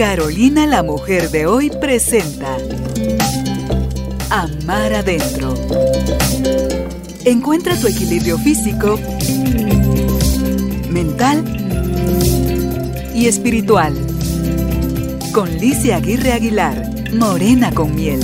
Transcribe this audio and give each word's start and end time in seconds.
Carolina 0.00 0.66
la 0.66 0.82
mujer 0.82 1.30
de 1.30 1.44
hoy 1.44 1.70
presenta 1.78 2.56
Amar 4.30 4.94
adentro. 4.94 5.54
Encuentra 7.26 7.76
tu 7.76 7.86
equilibrio 7.86 8.38
físico, 8.38 8.98
mental 10.88 11.44
y 13.14 13.26
espiritual. 13.26 13.94
Con 15.34 15.58
Licia 15.58 15.96
Aguirre 15.96 16.32
Aguilar, 16.32 17.12
Morena 17.12 17.70
con 17.70 17.94
miel. 17.94 18.20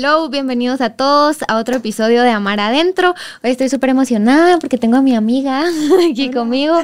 Hello, 0.00 0.28
bienvenidos 0.28 0.80
a 0.80 0.90
todos 0.90 1.38
a 1.48 1.56
otro 1.56 1.74
episodio 1.74 2.22
de 2.22 2.30
Amar 2.30 2.60
Adentro. 2.60 3.16
Hoy 3.42 3.50
estoy 3.50 3.68
súper 3.68 3.90
emocionada 3.90 4.60
porque 4.60 4.78
tengo 4.78 4.96
a 4.96 5.02
mi 5.02 5.16
amiga 5.16 5.64
aquí 6.08 6.30
conmigo, 6.30 6.76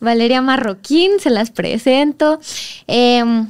Valeria 0.00 0.40
Marroquín, 0.40 1.20
se 1.20 1.28
las 1.28 1.50
presento. 1.50 2.40
Em, 2.86 3.48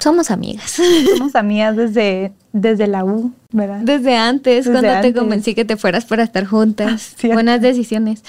somos 0.00 0.32
amigas. 0.32 0.80
Somos 1.16 1.36
amigas 1.36 1.76
desde, 1.76 2.32
desde 2.52 2.88
la 2.88 3.04
U, 3.04 3.32
¿verdad? 3.52 3.82
Desde 3.82 4.16
antes, 4.16 4.64
Desde 4.64 4.80
cuando 4.80 5.00
te 5.00 5.14
convencí 5.14 5.54
que 5.54 5.64
te 5.64 5.76
fueras 5.76 6.04
para 6.04 6.24
estar 6.24 6.44
juntas. 6.44 7.14
Buenas 7.22 7.60
decisiones. 7.60 8.24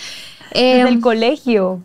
Desde 0.54 0.82
Em, 0.82 0.86
el 0.86 1.00
colegio. 1.02 1.82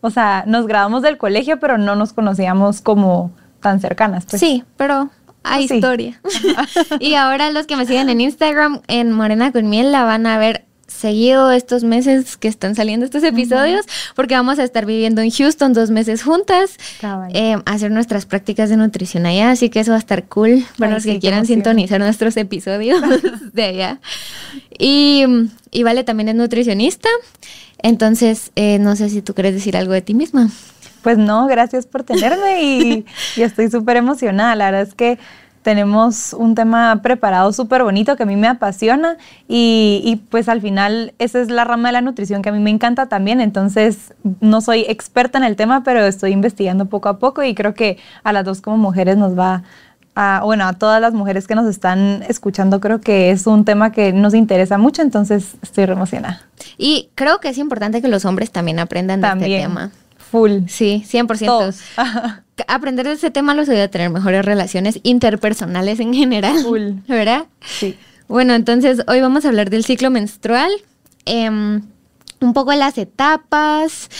O 0.00 0.10
sea, 0.10 0.44
nos 0.46 0.68
graduamos 0.68 1.02
del 1.02 1.18
colegio, 1.18 1.58
pero 1.58 1.76
no 1.76 1.96
nos 1.96 2.12
conocíamos 2.12 2.82
como 2.82 3.32
tan 3.60 3.80
cercanas. 3.80 4.26
Pues. 4.26 4.38
Sí, 4.38 4.62
pero 4.76 5.10
hay 5.46 5.68
Sí. 5.68 5.74
historia. 5.76 6.20
y 7.00 7.14
ahora 7.14 7.50
los 7.50 7.66
que 7.66 7.76
me 7.76 7.86
siguen 7.86 8.08
en 8.08 8.20
Instagram, 8.20 8.80
en 8.88 9.12
Morena 9.12 9.52
con 9.52 9.68
Miel, 9.68 9.92
la 9.92 10.04
van 10.04 10.26
a 10.26 10.38
ver 10.38 10.64
seguido 10.86 11.50
estos 11.50 11.84
meses 11.84 12.36
que 12.38 12.48
están 12.48 12.74
saliendo 12.74 13.04
estos 13.04 13.22
episodios, 13.22 13.84
porque 14.14 14.34
vamos 14.34 14.58
a 14.58 14.64
estar 14.64 14.86
viviendo 14.86 15.20
en 15.20 15.30
Houston 15.30 15.74
dos 15.74 15.90
meses 15.90 16.22
juntas, 16.22 16.76
eh, 17.34 17.56
a 17.66 17.72
hacer 17.72 17.90
nuestras 17.90 18.24
prácticas 18.24 18.70
de 18.70 18.76
nutrición 18.78 19.26
allá, 19.26 19.50
así 19.50 19.68
que 19.68 19.80
eso 19.80 19.90
va 19.90 19.96
a 19.96 20.00
estar 20.00 20.24
cool 20.24 20.64
para 20.78 20.92
Ay, 20.92 20.94
los 20.94 21.02
sí, 21.02 21.12
que 21.12 21.18
quieran 21.20 21.44
sintonizar 21.44 22.00
nuestros 22.00 22.36
episodios 22.38 23.02
de 23.52 23.62
allá. 23.64 24.00
Y, 24.78 25.24
y 25.70 25.82
Vale 25.82 26.02
también 26.04 26.30
es 26.30 26.34
nutricionista, 26.36 27.08
entonces 27.82 28.52
eh, 28.56 28.78
no 28.78 28.96
sé 28.96 29.10
si 29.10 29.20
tú 29.20 29.34
quieres 29.34 29.52
decir 29.54 29.76
algo 29.76 29.92
de 29.92 30.00
ti 30.02 30.14
misma. 30.14 30.48
Pues 31.02 31.18
no, 31.18 31.46
gracias 31.46 31.86
por 31.86 32.02
tenerme 32.02 32.62
y, 32.62 33.06
y 33.36 33.42
estoy 33.42 33.70
súper 33.70 33.96
emocionada. 33.96 34.54
La 34.56 34.66
verdad 34.66 34.82
es 34.82 34.94
que 34.94 35.18
tenemos 35.66 36.32
un 36.32 36.54
tema 36.54 37.02
preparado 37.02 37.52
súper 37.52 37.82
bonito 37.82 38.14
que 38.14 38.22
a 38.22 38.26
mí 38.26 38.36
me 38.36 38.46
apasiona 38.46 39.16
y, 39.48 40.00
y, 40.04 40.14
pues 40.14 40.48
al 40.48 40.60
final 40.60 41.12
esa 41.18 41.40
es 41.40 41.50
la 41.50 41.64
rama 41.64 41.88
de 41.88 41.94
la 41.94 42.02
nutrición 42.02 42.40
que 42.40 42.50
a 42.50 42.52
mí 42.52 42.60
me 42.60 42.70
encanta 42.70 43.06
también. 43.06 43.40
Entonces 43.40 44.14
no 44.40 44.60
soy 44.60 44.82
experta 44.82 45.38
en 45.38 45.44
el 45.44 45.56
tema, 45.56 45.82
pero 45.82 46.04
estoy 46.06 46.30
investigando 46.30 46.86
poco 46.86 47.08
a 47.08 47.18
poco 47.18 47.42
y 47.42 47.56
creo 47.56 47.74
que 47.74 47.98
a 48.22 48.32
las 48.32 48.44
dos 48.44 48.60
como 48.60 48.76
mujeres 48.76 49.16
nos 49.16 49.36
va 49.36 49.64
a, 50.14 50.42
bueno, 50.44 50.68
a 50.68 50.74
todas 50.74 51.00
las 51.00 51.12
mujeres 51.14 51.48
que 51.48 51.56
nos 51.56 51.66
están 51.66 52.24
escuchando, 52.28 52.78
creo 52.78 53.00
que 53.00 53.32
es 53.32 53.44
un 53.48 53.64
tema 53.64 53.90
que 53.90 54.12
nos 54.12 54.34
interesa 54.34 54.78
mucho, 54.78 55.02
entonces 55.02 55.56
estoy 55.62 55.86
re 55.86 55.94
emocionada. 55.94 56.42
Y 56.78 57.10
creo 57.16 57.40
que 57.40 57.48
es 57.48 57.58
importante 57.58 58.00
que 58.00 58.06
los 58.06 58.24
hombres 58.24 58.52
también 58.52 58.78
aprendan 58.78 59.20
de 59.20 59.28
este 59.28 59.46
tema. 59.46 59.90
Full. 60.30 60.66
Sí, 60.68 61.04
100%. 61.08 61.46
Todos. 61.46 61.80
Aprender 62.68 63.06
de 63.06 63.12
este 63.12 63.30
tema 63.30 63.54
los 63.54 63.68
ayuda 63.68 63.84
a 63.84 63.88
tener 63.88 64.10
mejores 64.10 64.44
relaciones 64.44 65.00
interpersonales 65.02 66.00
en 66.00 66.14
general. 66.14 66.58
Full. 66.62 66.92
¿Verdad? 67.08 67.46
Sí. 67.60 67.96
Bueno, 68.28 68.54
entonces 68.54 69.02
hoy 69.06 69.20
vamos 69.20 69.44
a 69.44 69.48
hablar 69.48 69.70
del 69.70 69.84
ciclo 69.84 70.10
menstrual, 70.10 70.70
em, 71.26 71.82
un 72.40 72.52
poco 72.54 72.72
de 72.72 72.76
las 72.78 72.98
etapas 72.98 74.10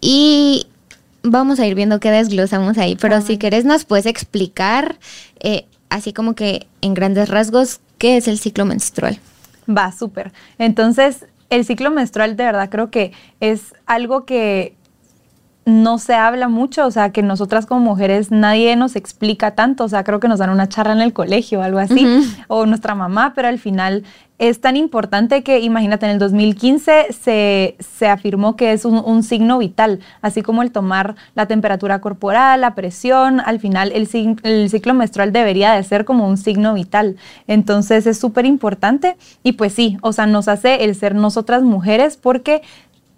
y 0.00 0.66
vamos 1.22 1.60
a 1.60 1.66
ir 1.66 1.74
viendo 1.74 2.00
qué 2.00 2.10
desglosamos 2.10 2.78
ahí. 2.78 2.96
Pero 2.96 3.20
si 3.20 3.36
querés 3.36 3.64
nos 3.64 3.84
puedes 3.84 4.06
explicar, 4.06 4.98
eh, 5.40 5.66
así 5.90 6.12
como 6.12 6.34
que 6.34 6.68
en 6.80 6.94
grandes 6.94 7.28
rasgos, 7.28 7.80
qué 7.98 8.16
es 8.16 8.28
el 8.28 8.38
ciclo 8.38 8.64
menstrual. 8.64 9.18
Va, 9.68 9.92
súper. 9.92 10.32
Entonces, 10.58 11.26
el 11.50 11.66
ciclo 11.66 11.90
menstrual 11.90 12.36
de 12.36 12.44
verdad 12.44 12.70
creo 12.70 12.90
que 12.90 13.12
es 13.40 13.74
algo 13.84 14.24
que 14.24 14.74
no 15.64 15.98
se 15.98 16.14
habla 16.14 16.48
mucho, 16.48 16.86
o 16.86 16.90
sea, 16.90 17.10
que 17.10 17.22
nosotras 17.22 17.66
como 17.66 17.80
mujeres 17.80 18.30
nadie 18.30 18.74
nos 18.76 18.96
explica 18.96 19.52
tanto, 19.52 19.84
o 19.84 19.88
sea, 19.88 20.04
creo 20.04 20.20
que 20.20 20.28
nos 20.28 20.38
dan 20.38 20.50
una 20.50 20.68
charla 20.68 20.92
en 20.92 21.00
el 21.00 21.12
colegio 21.12 21.60
o 21.60 21.62
algo 21.62 21.78
así, 21.78 22.06
o 22.48 22.66
nuestra 22.66 22.94
mamá, 22.94 23.32
pero 23.34 23.48
al 23.48 23.58
final 23.58 24.04
es 24.40 24.62
tan 24.62 24.74
importante 24.74 25.42
que, 25.42 25.60
imagínate, 25.60 26.06
en 26.06 26.12
el 26.12 26.18
2015 26.18 27.08
se, 27.12 27.76
se 27.78 28.08
afirmó 28.08 28.56
que 28.56 28.72
es 28.72 28.86
un, 28.86 28.96
un 29.04 29.22
signo 29.22 29.58
vital, 29.58 30.00
así 30.22 30.40
como 30.40 30.62
el 30.62 30.72
tomar 30.72 31.14
la 31.34 31.44
temperatura 31.44 32.00
corporal, 32.00 32.62
la 32.62 32.74
presión, 32.74 33.40
al 33.40 33.60
final 33.60 33.92
el, 33.92 34.08
el 34.42 34.70
ciclo 34.70 34.94
menstrual 34.94 35.30
debería 35.30 35.72
de 35.72 35.82
ser 35.82 36.06
como 36.06 36.26
un 36.26 36.38
signo 36.38 36.72
vital. 36.72 37.16
Entonces 37.48 38.06
es 38.06 38.18
súper 38.18 38.46
importante 38.46 39.18
y 39.42 39.52
pues 39.52 39.74
sí, 39.74 39.98
o 40.00 40.14
sea, 40.14 40.24
nos 40.24 40.48
hace 40.48 40.84
el 40.84 40.94
ser 40.94 41.14
nosotras 41.14 41.62
mujeres 41.62 42.16
porque 42.16 42.62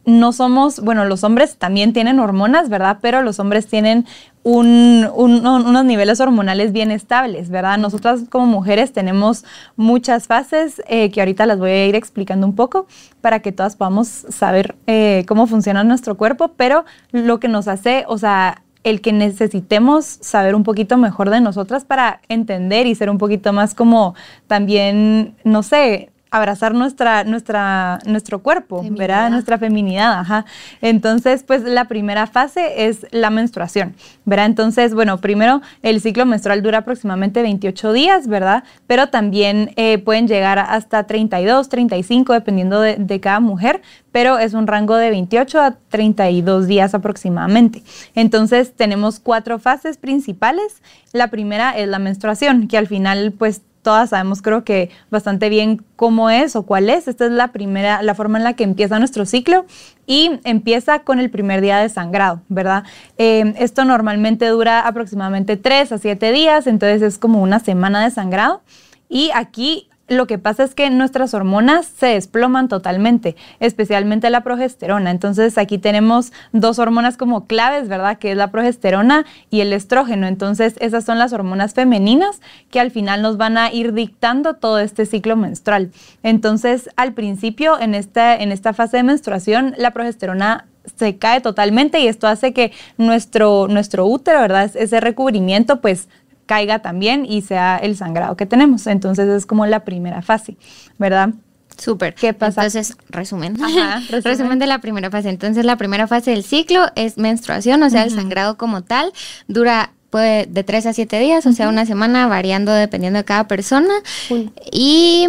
no 0.04 0.32
somos, 0.32 0.80
bueno, 0.80 1.04
los 1.04 1.22
hombres 1.24 1.56
también 1.56 1.92
tienen 1.92 2.18
hormonas, 2.18 2.68
¿verdad? 2.68 2.98
Pero 3.00 3.22
los 3.22 3.38
hombres 3.38 3.66
tienen 3.68 4.06
un- 4.42 5.08
un- 5.14 5.46
un- 5.46 5.66
unos 5.66 5.84
niveles 5.84 6.18
hormonales 6.20 6.72
bien 6.72 6.90
estables, 6.90 7.48
¿verdad? 7.50 7.78
Nosotras 7.78 8.22
como 8.28 8.46
mujeres 8.46 8.92
tenemos 8.92 9.44
muchas 9.76 10.26
fases 10.26 10.82
eh, 10.88 11.10
que 11.12 11.20
ahorita 11.20 11.46
las 11.46 11.58
voy 11.58 11.70
a 11.70 11.86
ir 11.86 11.94
explicando 11.94 12.46
un 12.46 12.54
poco 12.56 12.86
para 13.20 13.38
que 13.40 13.52
todas 13.52 13.76
podamos 13.76 14.08
saber 14.08 14.74
eh, 14.88 15.24
cómo 15.28 15.46
funciona 15.46 15.84
nuestro 15.84 16.16
cuerpo, 16.16 16.48
pero 16.56 16.84
lo 17.12 17.38
que 17.38 17.46
nos 17.48 17.68
hace, 17.68 18.04
o 18.08 18.18
sea, 18.18 18.62
el 18.84 19.00
que 19.00 19.12
necesitemos 19.12 20.04
saber 20.04 20.56
un 20.56 20.64
poquito 20.64 20.96
mejor 20.96 21.30
de 21.30 21.40
nosotras 21.40 21.84
para 21.84 22.20
entender 22.28 22.88
y 22.88 22.96
ser 22.96 23.10
un 23.10 23.18
poquito 23.18 23.52
más 23.52 23.74
como 23.74 24.16
también, 24.48 25.36
no 25.44 25.62
sé, 25.62 26.10
abrazar 26.32 26.74
nuestra, 26.74 27.24
nuestra, 27.24 27.98
nuestro 28.06 28.40
cuerpo, 28.42 28.78
Feminidad. 28.78 28.98
¿verdad? 28.98 29.30
Nuestra 29.30 29.58
feminidad, 29.58 30.18
ajá. 30.18 30.46
Entonces, 30.80 31.44
pues 31.46 31.62
la 31.62 31.84
primera 31.84 32.26
fase 32.26 32.88
es 32.88 33.06
la 33.10 33.28
menstruación, 33.28 33.94
¿verdad? 34.24 34.46
Entonces, 34.46 34.94
bueno, 34.94 35.18
primero 35.18 35.60
el 35.82 36.00
ciclo 36.00 36.24
menstrual 36.24 36.62
dura 36.62 36.78
aproximadamente 36.78 37.42
28 37.42 37.92
días, 37.92 38.28
¿verdad? 38.28 38.64
Pero 38.86 39.08
también 39.08 39.72
eh, 39.76 39.98
pueden 39.98 40.26
llegar 40.26 40.58
hasta 40.58 41.04
32, 41.04 41.68
35, 41.68 42.32
dependiendo 42.32 42.80
de, 42.80 42.96
de 42.96 43.20
cada 43.20 43.40
mujer, 43.40 43.82
pero 44.10 44.38
es 44.38 44.54
un 44.54 44.66
rango 44.66 44.96
de 44.96 45.10
28 45.10 45.60
a 45.60 45.76
32 45.90 46.66
días 46.66 46.94
aproximadamente. 46.94 47.82
Entonces, 48.14 48.72
tenemos 48.74 49.20
cuatro 49.20 49.58
fases 49.58 49.98
principales. 49.98 50.82
La 51.12 51.28
primera 51.28 51.76
es 51.76 51.88
la 51.88 51.98
menstruación, 51.98 52.68
que 52.68 52.78
al 52.78 52.86
final, 52.86 53.32
pues, 53.36 53.60
todas 53.82 54.10
sabemos 54.10 54.42
creo 54.42 54.64
que 54.64 54.90
bastante 55.10 55.48
bien 55.48 55.84
cómo 55.96 56.30
es 56.30 56.56
o 56.56 56.62
cuál 56.62 56.88
es. 56.88 57.08
Esta 57.08 57.26
es 57.26 57.32
la 57.32 57.48
primera, 57.48 58.02
la 58.02 58.14
forma 58.14 58.38
en 58.38 58.44
la 58.44 58.54
que 58.54 58.64
empieza 58.64 58.98
nuestro 58.98 59.26
ciclo 59.26 59.66
y 60.06 60.40
empieza 60.44 61.00
con 61.00 61.18
el 61.18 61.30
primer 61.30 61.60
día 61.60 61.78
de 61.78 61.88
sangrado, 61.88 62.40
¿verdad? 62.48 62.84
Eh, 63.18 63.54
esto 63.58 63.84
normalmente 63.84 64.46
dura 64.46 64.80
aproximadamente 64.80 65.56
3 65.56 65.92
a 65.92 65.98
7 65.98 66.32
días, 66.32 66.66
entonces 66.66 67.02
es 67.02 67.18
como 67.18 67.42
una 67.42 67.58
semana 67.58 68.02
de 68.02 68.10
sangrado. 68.10 68.62
Y 69.08 69.30
aquí 69.34 69.88
lo 70.08 70.26
que 70.26 70.38
pasa 70.38 70.64
es 70.64 70.74
que 70.74 70.90
nuestras 70.90 71.32
hormonas 71.32 71.86
se 71.86 72.06
desploman 72.06 72.68
totalmente, 72.68 73.36
especialmente 73.60 74.30
la 74.30 74.42
progesterona. 74.42 75.10
Entonces 75.10 75.58
aquí 75.58 75.78
tenemos 75.78 76.32
dos 76.52 76.78
hormonas 76.78 77.16
como 77.16 77.46
claves, 77.46 77.88
¿verdad? 77.88 78.18
Que 78.18 78.32
es 78.32 78.36
la 78.36 78.50
progesterona 78.50 79.24
y 79.50 79.60
el 79.60 79.72
estrógeno. 79.72 80.26
Entonces 80.26 80.74
esas 80.80 81.04
son 81.04 81.18
las 81.18 81.32
hormonas 81.32 81.74
femeninas 81.74 82.40
que 82.70 82.80
al 82.80 82.90
final 82.90 83.22
nos 83.22 83.36
van 83.36 83.56
a 83.56 83.72
ir 83.72 83.92
dictando 83.92 84.54
todo 84.54 84.78
este 84.80 85.06
ciclo 85.06 85.36
menstrual. 85.36 85.90
Entonces 86.22 86.90
al 86.96 87.12
principio 87.12 87.80
en 87.80 87.94
esta, 87.94 88.36
en 88.36 88.52
esta 88.52 88.72
fase 88.72 88.98
de 88.98 89.04
menstruación 89.04 89.74
la 89.78 89.92
progesterona 89.92 90.66
se 90.96 91.16
cae 91.16 91.40
totalmente 91.40 92.00
y 92.00 92.08
esto 92.08 92.26
hace 92.26 92.52
que 92.52 92.72
nuestro, 92.98 93.68
nuestro 93.68 94.06
útero, 94.06 94.40
¿verdad? 94.40 94.70
Ese 94.74 95.00
recubrimiento 95.00 95.80
pues 95.80 96.08
caiga 96.46 96.80
también 96.80 97.24
y 97.26 97.42
sea 97.42 97.76
el 97.76 97.96
sangrado 97.96 98.36
que 98.36 98.46
tenemos. 98.46 98.86
Entonces 98.86 99.28
es 99.28 99.46
como 99.46 99.66
la 99.66 99.84
primera 99.84 100.22
fase, 100.22 100.56
¿verdad? 100.98 101.30
Súper. 101.78 102.14
¿Qué 102.14 102.34
pasa? 102.34 102.60
Entonces, 102.64 102.96
resumen. 103.08 103.56
Ajá, 103.62 104.00
resumen. 104.10 104.22
resumen. 104.24 104.58
de 104.58 104.66
la 104.66 104.80
primera 104.80 105.10
fase. 105.10 105.30
Entonces, 105.30 105.64
la 105.64 105.76
primera 105.76 106.06
fase 106.06 106.30
del 106.32 106.44
ciclo 106.44 106.84
es 106.96 107.16
menstruación, 107.16 107.82
o 107.82 107.88
sea, 107.90 108.04
el 108.04 108.10
sangrado 108.10 108.56
como 108.58 108.82
tal. 108.82 109.12
Dura 109.48 109.92
puede 110.10 110.44
de 110.46 110.62
3 110.64 110.86
a 110.86 110.92
7 110.92 111.18
días, 111.18 111.46
o 111.46 111.52
sea, 111.52 111.68
una 111.70 111.86
semana, 111.86 112.26
variando 112.28 112.72
dependiendo 112.72 113.18
de 113.18 113.24
cada 113.24 113.48
persona. 113.48 113.94
Uy. 114.28 114.50
Y 114.70 115.28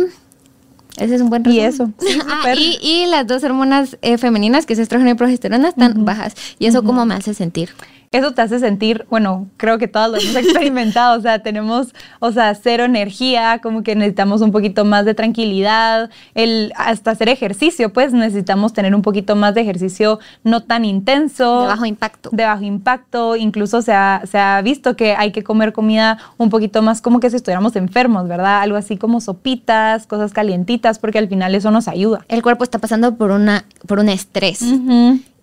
ese 0.98 1.16
es 1.16 1.22
un 1.22 1.30
buen 1.30 1.44
Y 1.50 1.62
resumen. 1.66 1.96
eso, 2.00 2.06
sí, 2.06 2.20
Ah, 2.30 2.54
y, 2.56 2.78
y 2.82 3.06
las 3.06 3.26
dos 3.26 3.44
hormonas 3.46 3.98
eh, 4.02 4.18
femeninas, 4.18 4.66
que 4.66 4.74
es 4.74 4.80
estrógeno 4.80 5.12
y 5.12 5.14
progesterona, 5.16 5.70
están 5.70 6.04
bajas. 6.04 6.36
¿Y 6.60 6.66
eso 6.66 6.84
cómo 6.84 7.06
me 7.06 7.16
hace 7.16 7.34
sentir? 7.34 7.70
Eso 8.14 8.32
te 8.32 8.42
hace 8.42 8.60
sentir, 8.60 9.06
bueno, 9.10 9.48
creo 9.58 9.78
que 9.80 9.88
todos 9.88 10.12
lo 10.12 10.18
hemos 10.18 10.36
experimentado, 10.44 11.18
o 11.18 11.22
sea, 11.22 11.40
tenemos, 11.40 11.94
o 12.20 12.32
sea, 12.32 12.54
cero 12.56 12.86
energía, 12.86 13.60
como 13.62 13.84
que 13.84 13.96
necesitamos 13.96 14.42
un 14.42 14.52
poquito 14.52 14.86
más 14.86 15.04
de 15.06 15.16
tranquilidad, 15.16 16.10
el 16.36 16.72
hasta 16.78 17.12
hacer 17.12 17.28
ejercicio, 17.30 17.92
pues 17.92 18.14
necesitamos 18.14 18.72
tener 18.74 18.94
un 18.94 19.02
poquito 19.02 19.36
más 19.36 19.56
de 19.56 19.62
ejercicio 19.62 20.20
no 20.44 20.62
tan 20.62 20.86
intenso. 20.86 21.62
De 21.62 21.68
bajo 21.68 21.86
impacto. 21.86 22.30
De 22.32 22.46
bajo 22.46 22.64
impacto, 22.64 23.36
incluso 23.36 23.82
se 23.82 23.94
ha, 23.94 24.22
se 24.30 24.38
ha 24.38 24.62
visto 24.62 24.96
que 24.96 25.16
hay 25.16 25.32
que 25.32 25.44
comer 25.44 25.74
comida 25.74 26.20
un 26.38 26.50
poquito 26.50 26.82
más 26.82 27.02
como 27.02 27.20
que 27.20 27.30
si 27.30 27.38
estuviéramos 27.38 27.76
enfermos, 27.76 28.28
¿verdad? 28.28 28.62
Algo 28.62 28.78
así 28.78 28.98
como 28.98 29.22
sopitas, 29.22 30.06
cosas 30.06 30.34
calientitas, 30.34 31.00
porque 31.00 31.18
al 31.18 31.28
final 31.28 31.56
eso 31.56 31.72
nos 31.72 31.88
ayuda. 31.88 32.26
El 32.28 32.44
cuerpo 32.44 32.64
está 32.64 32.78
pasando 32.78 33.16
por, 33.16 33.32
una, 33.32 33.66
por 33.88 34.00
un 34.00 34.10
estrés. 34.10 34.62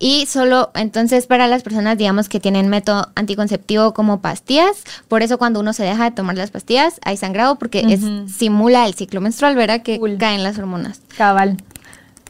Y 0.03 0.25
solo, 0.25 0.71
entonces, 0.75 1.27
para 1.27 1.47
las 1.47 1.63
personas, 1.63 1.99
digamos, 1.99 2.31
que 2.31 2.41
tienen 2.41 2.69
método 2.69 3.09
anticonceptivo 3.15 3.93
como 3.93 4.23
pastillas, 4.23 4.83
por 5.09 5.23
eso 5.23 5.37
cuando 5.37 5.61
uno 5.61 5.75
se 5.75 5.85
deja 5.85 6.05
de 6.05 6.11
tomar 6.11 6.37
las 6.37 6.51
pastillas, 6.51 6.99
hay 7.05 7.19
sangrado 7.19 7.59
porque 7.59 7.85
es, 7.87 8.01
simula 8.35 8.87
el 8.87 8.95
ciclo 8.95 9.21
menstrual, 9.21 9.57
¿verdad? 9.57 9.83
Que 9.83 10.01
caen 10.19 10.43
las 10.43 10.59
hormonas. 10.59 11.03
Cabal. 11.19 11.59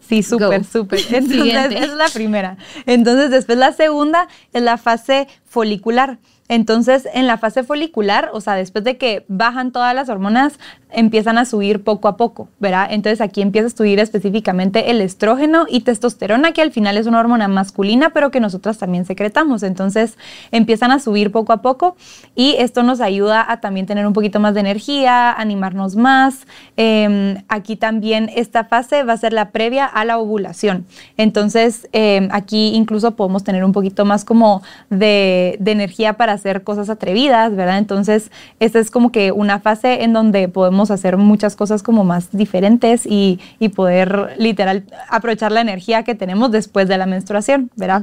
Sí, 0.08 0.24
súper, 0.24 0.64
súper. 0.64 0.98
Entonces, 1.12 1.70
esa 1.70 1.84
es 1.84 1.92
la 1.92 2.08
primera. 2.08 2.56
Entonces, 2.86 3.30
después 3.30 3.56
la 3.56 3.72
segunda 3.72 4.26
es 4.52 4.62
la 4.62 4.76
fase 4.76 5.28
folicular. 5.44 6.18
Entonces, 6.50 7.08
en 7.14 7.28
la 7.28 7.38
fase 7.38 7.62
folicular, 7.62 8.30
o 8.32 8.40
sea, 8.40 8.54
después 8.54 8.82
de 8.82 8.96
que 8.96 9.24
bajan 9.28 9.70
todas 9.70 9.94
las 9.94 10.08
hormonas, 10.08 10.58
empiezan 10.92 11.38
a 11.38 11.44
subir 11.44 11.84
poco 11.84 12.08
a 12.08 12.16
poco, 12.16 12.48
¿verdad? 12.58 12.88
Entonces 12.90 13.20
aquí 13.20 13.40
empieza 13.40 13.68
a 13.68 13.70
subir 13.70 14.00
específicamente 14.00 14.90
el 14.90 15.00
estrógeno 15.00 15.66
y 15.68 15.82
testosterona, 15.82 16.50
que 16.50 16.62
al 16.62 16.72
final 16.72 16.96
es 16.96 17.06
una 17.06 17.20
hormona 17.20 17.46
masculina, 17.46 18.10
pero 18.10 18.32
que 18.32 18.40
nosotras 18.40 18.78
también 18.78 19.04
secretamos. 19.04 19.62
Entonces 19.62 20.18
empiezan 20.50 20.90
a 20.90 20.98
subir 20.98 21.30
poco 21.30 21.52
a 21.52 21.62
poco 21.62 21.96
y 22.34 22.56
esto 22.58 22.82
nos 22.82 23.00
ayuda 23.00 23.46
a 23.48 23.60
también 23.60 23.86
tener 23.86 24.04
un 24.04 24.12
poquito 24.12 24.40
más 24.40 24.54
de 24.54 24.60
energía, 24.60 25.32
animarnos 25.32 25.94
más. 25.94 26.46
Em, 26.76 27.36
aquí 27.48 27.76
también 27.76 28.28
esta 28.34 28.64
fase 28.64 29.04
va 29.04 29.12
a 29.12 29.16
ser 29.16 29.32
la 29.32 29.50
previa 29.50 29.84
a 29.86 30.04
la 30.04 30.18
ovulación. 30.18 30.86
Entonces 31.16 31.88
em, 31.92 32.28
aquí 32.32 32.74
incluso 32.74 33.12
podemos 33.12 33.44
tener 33.44 33.64
un 33.64 33.72
poquito 33.72 34.04
más 34.04 34.24
como 34.24 34.62
de, 34.88 35.56
de 35.60 35.70
energía 35.70 36.14
para 36.14 36.39
hacer 36.40 36.64
cosas 36.64 36.90
atrevidas, 36.90 37.54
¿verdad? 37.54 37.78
Entonces 37.78 38.30
esta 38.58 38.78
es 38.78 38.90
como 38.90 39.12
que 39.12 39.32
una 39.32 39.60
fase 39.60 40.02
en 40.02 40.12
donde 40.12 40.48
podemos 40.48 40.90
hacer 40.90 41.16
muchas 41.16 41.54
cosas 41.54 41.82
como 41.82 42.04
más 42.04 42.30
diferentes 42.32 43.06
y, 43.06 43.38
poder 43.76 44.34
literal 44.36 44.84
aprovechar 45.08 45.52
la 45.52 45.60
energía 45.60 46.02
que 46.02 46.16
tenemos 46.16 46.50
después 46.50 46.88
de 46.88 46.98
la 46.98 47.06
menstruación, 47.06 47.70
¿verdad? 47.76 48.02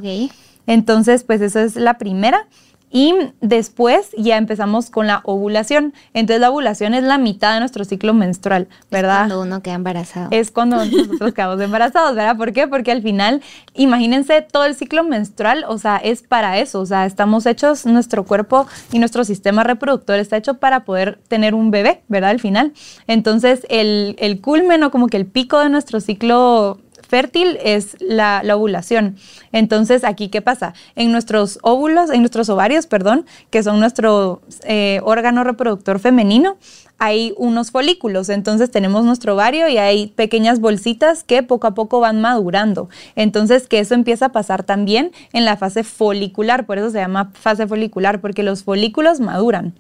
Entonces, 0.66 1.24
pues 1.24 1.42
esa 1.42 1.64
es 1.64 1.76
la 1.76 1.98
primera. 1.98 2.48
Y 2.98 3.14
después 3.42 4.10
ya 4.18 4.38
empezamos 4.38 4.90
con 4.90 5.06
la 5.06 5.22
ovulación. 5.24 5.94
Entonces 6.16 6.42
la 6.42 6.50
ovulación 6.50 6.96
es 6.96 7.04
la 7.04 7.20
mitad 7.20 7.54
de 7.54 7.60
nuestro 7.60 7.86
ciclo 7.86 8.16
menstrual, 8.16 8.68
¿verdad? 8.90 9.26
Es 9.26 9.28
cuando 9.28 9.42
uno 9.44 9.62
queda 9.62 9.76
embarazado. 9.76 10.28
Es 10.32 10.50
cuando 10.50 10.84
nosotros 10.84 11.32
quedamos 11.36 11.62
embarazados, 11.62 12.16
¿verdad? 12.16 12.36
¿Por 12.38 12.54
qué? 12.54 12.68
Porque 12.68 12.92
al 12.92 13.04
final, 13.04 13.44
imagínense 13.76 14.42
todo 14.42 14.66
el 14.66 14.74
ciclo 14.74 15.04
menstrual, 15.04 15.64
o 15.68 15.78
sea, 15.78 15.98
es 15.98 16.24
para 16.24 16.58
eso, 16.58 16.80
o 16.80 16.88
sea, 16.88 17.06
estamos 17.06 17.46
hechos, 17.46 17.86
nuestro 17.86 18.24
cuerpo 18.24 18.66
y 18.92 18.98
nuestro 18.98 19.24
sistema 19.26 19.64
reproductor 19.64 20.18
está 20.18 20.36
hecho 20.38 20.56
para 20.56 20.84
poder 20.84 21.20
tener 21.28 21.54
un 21.54 21.70
bebé, 21.70 22.02
¿verdad? 22.08 22.32
Al 22.32 22.40
final. 22.40 22.74
Entonces 23.06 23.68
el, 23.70 24.16
el 24.18 24.42
culmen 24.42 24.82
o 24.82 24.90
como 24.90 25.06
que 25.06 25.18
el 25.18 25.28
pico 25.28 25.60
de 25.60 25.70
nuestro 25.70 26.00
ciclo 26.00 26.80
fértil 27.08 27.58
es 27.64 27.96
la, 28.00 28.42
ovulación. 28.56 29.18
Entonces, 29.52 30.04
aquí, 30.04 30.30
¿qué 30.30 30.42
pasa? 30.42 30.74
En 30.96 31.12
nuestros 31.12 31.60
óvulos, 31.62 32.10
en 32.10 32.20
nuestros 32.22 32.50
ovarios, 32.50 32.88
perdón, 32.88 33.26
que 33.50 33.64
son 33.64 33.80
nuestro 33.80 34.42
eh, 34.64 35.00
órgano 35.04 35.44
reproductor 35.44 36.00
femenino, 36.00 36.58
hay 37.00 37.34
unos 37.38 37.72
folículos. 37.72 38.30
Entonces, 38.30 38.72
tenemos 38.72 39.06
nuestro 39.06 39.36
ovario 39.36 39.68
y 39.68 39.78
hay 39.78 40.08
pequeñas 40.08 40.60
bolsitas 40.60 41.24
que 41.24 41.44
poco 41.44 41.68
a 41.68 41.74
poco 41.74 42.00
van 42.00 42.22
madurando. 42.22 42.90
Entonces, 43.16 43.68
que 43.68 43.80
eso 43.80 43.94
empieza 43.94 44.28
a 44.28 44.32
pasar 44.32 44.64
también 44.64 45.12
en 45.34 45.46
la 45.46 45.58
fase 45.58 45.84
folicular, 45.84 46.66
por 46.66 46.78
eso 46.78 46.90
se 46.90 47.00
llama 47.00 47.32
fase 47.34 47.68
folicular, 47.68 48.22
porque 48.22 48.44
los 48.44 48.64
folículos 48.64 49.20
maduran. 49.20 49.74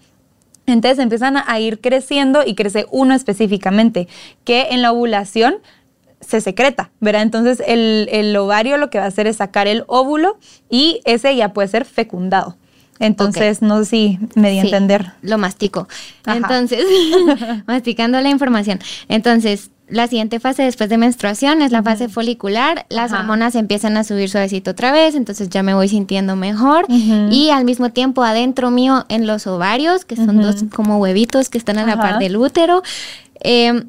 Entonces 0.68 1.00
empiezan 1.00 1.38
a 1.38 1.60
ir 1.62 1.80
creciendo 1.80 2.44
y 2.46 2.54
crece 2.54 2.88
uno 2.92 3.14
específicamente, 3.16 4.10
que 4.44 4.68
en 4.72 4.82
la 4.82 4.92
ovulación 4.92 5.56
se 6.22 6.42
secreta, 6.42 6.92
¿verdad? 7.00 7.22
Entonces 7.22 7.62
el, 7.66 8.36
ovario 8.38 8.78
lo 8.78 8.90
que 8.90 8.98
va 8.98 9.06
a 9.06 9.08
hacer 9.08 9.28
es 9.28 9.38
sacar 9.38 9.68
el 9.68 9.84
óvulo 9.88 10.38
y 10.70 11.02
ese 11.06 11.36
ya 11.36 11.54
puede 11.54 11.68
ser 11.68 11.86
fecundado. 11.86 12.58
Entonces, 13.00 13.62
no 13.62 13.78
sé 13.80 13.86
si 13.86 14.20
me 14.34 14.50
di 14.50 14.58
a 14.58 14.64
entender. 14.64 15.12
Lo 15.22 15.38
mastico. 15.38 15.88
Entonces, 16.26 16.84
masticando 17.68 18.20
la 18.22 18.30
información. 18.30 18.80
Entonces, 19.08 19.70
la 19.88 20.08
siguiente 20.08 20.40
fase 20.40 20.64
después 20.64 20.90
de 20.90 20.98
menstruación 20.98 21.62
es 21.62 21.72
la 21.72 21.82
fase 21.82 22.10
folicular. 22.10 22.86
Las 22.90 23.14
hormonas 23.14 23.56
empiezan 23.56 23.96
a 23.98 24.04
subir 24.04 24.30
suavecito 24.30 24.72
otra 24.72 24.92
vez, 24.92 25.16
entonces 25.16 25.50
ya 25.50 25.64
me 25.64 25.74
voy 25.74 25.88
sintiendo 25.88 26.36
mejor. 26.36 26.86
Y 26.90 27.52
al 27.52 27.64
mismo 27.64 27.92
tiempo 27.92 28.24
adentro 28.24 28.70
mío 28.70 29.06
en 29.10 29.28
los 29.28 29.48
ovarios, 29.48 30.04
que 30.04 30.16
son 30.16 30.42
dos 30.42 30.66
como 30.76 30.98
huevitos 30.98 31.50
que 31.50 31.58
están 31.58 31.78
a 31.78 31.86
la 31.86 31.98
par 31.98 32.20
del 32.20 32.36
útero, 32.36 32.84
eh, 33.42 33.84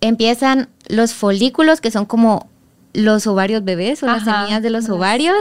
empiezan 0.00 0.68
los 0.88 1.14
folículos, 1.14 1.80
que 1.80 1.90
son 1.90 2.06
como 2.06 2.48
los 2.94 3.26
ovarios 3.26 3.64
bebés 3.64 4.02
o 4.02 4.06
las 4.06 4.24
semillas 4.24 4.62
de 4.62 4.70
los 4.70 4.88
ovarios 4.88 5.36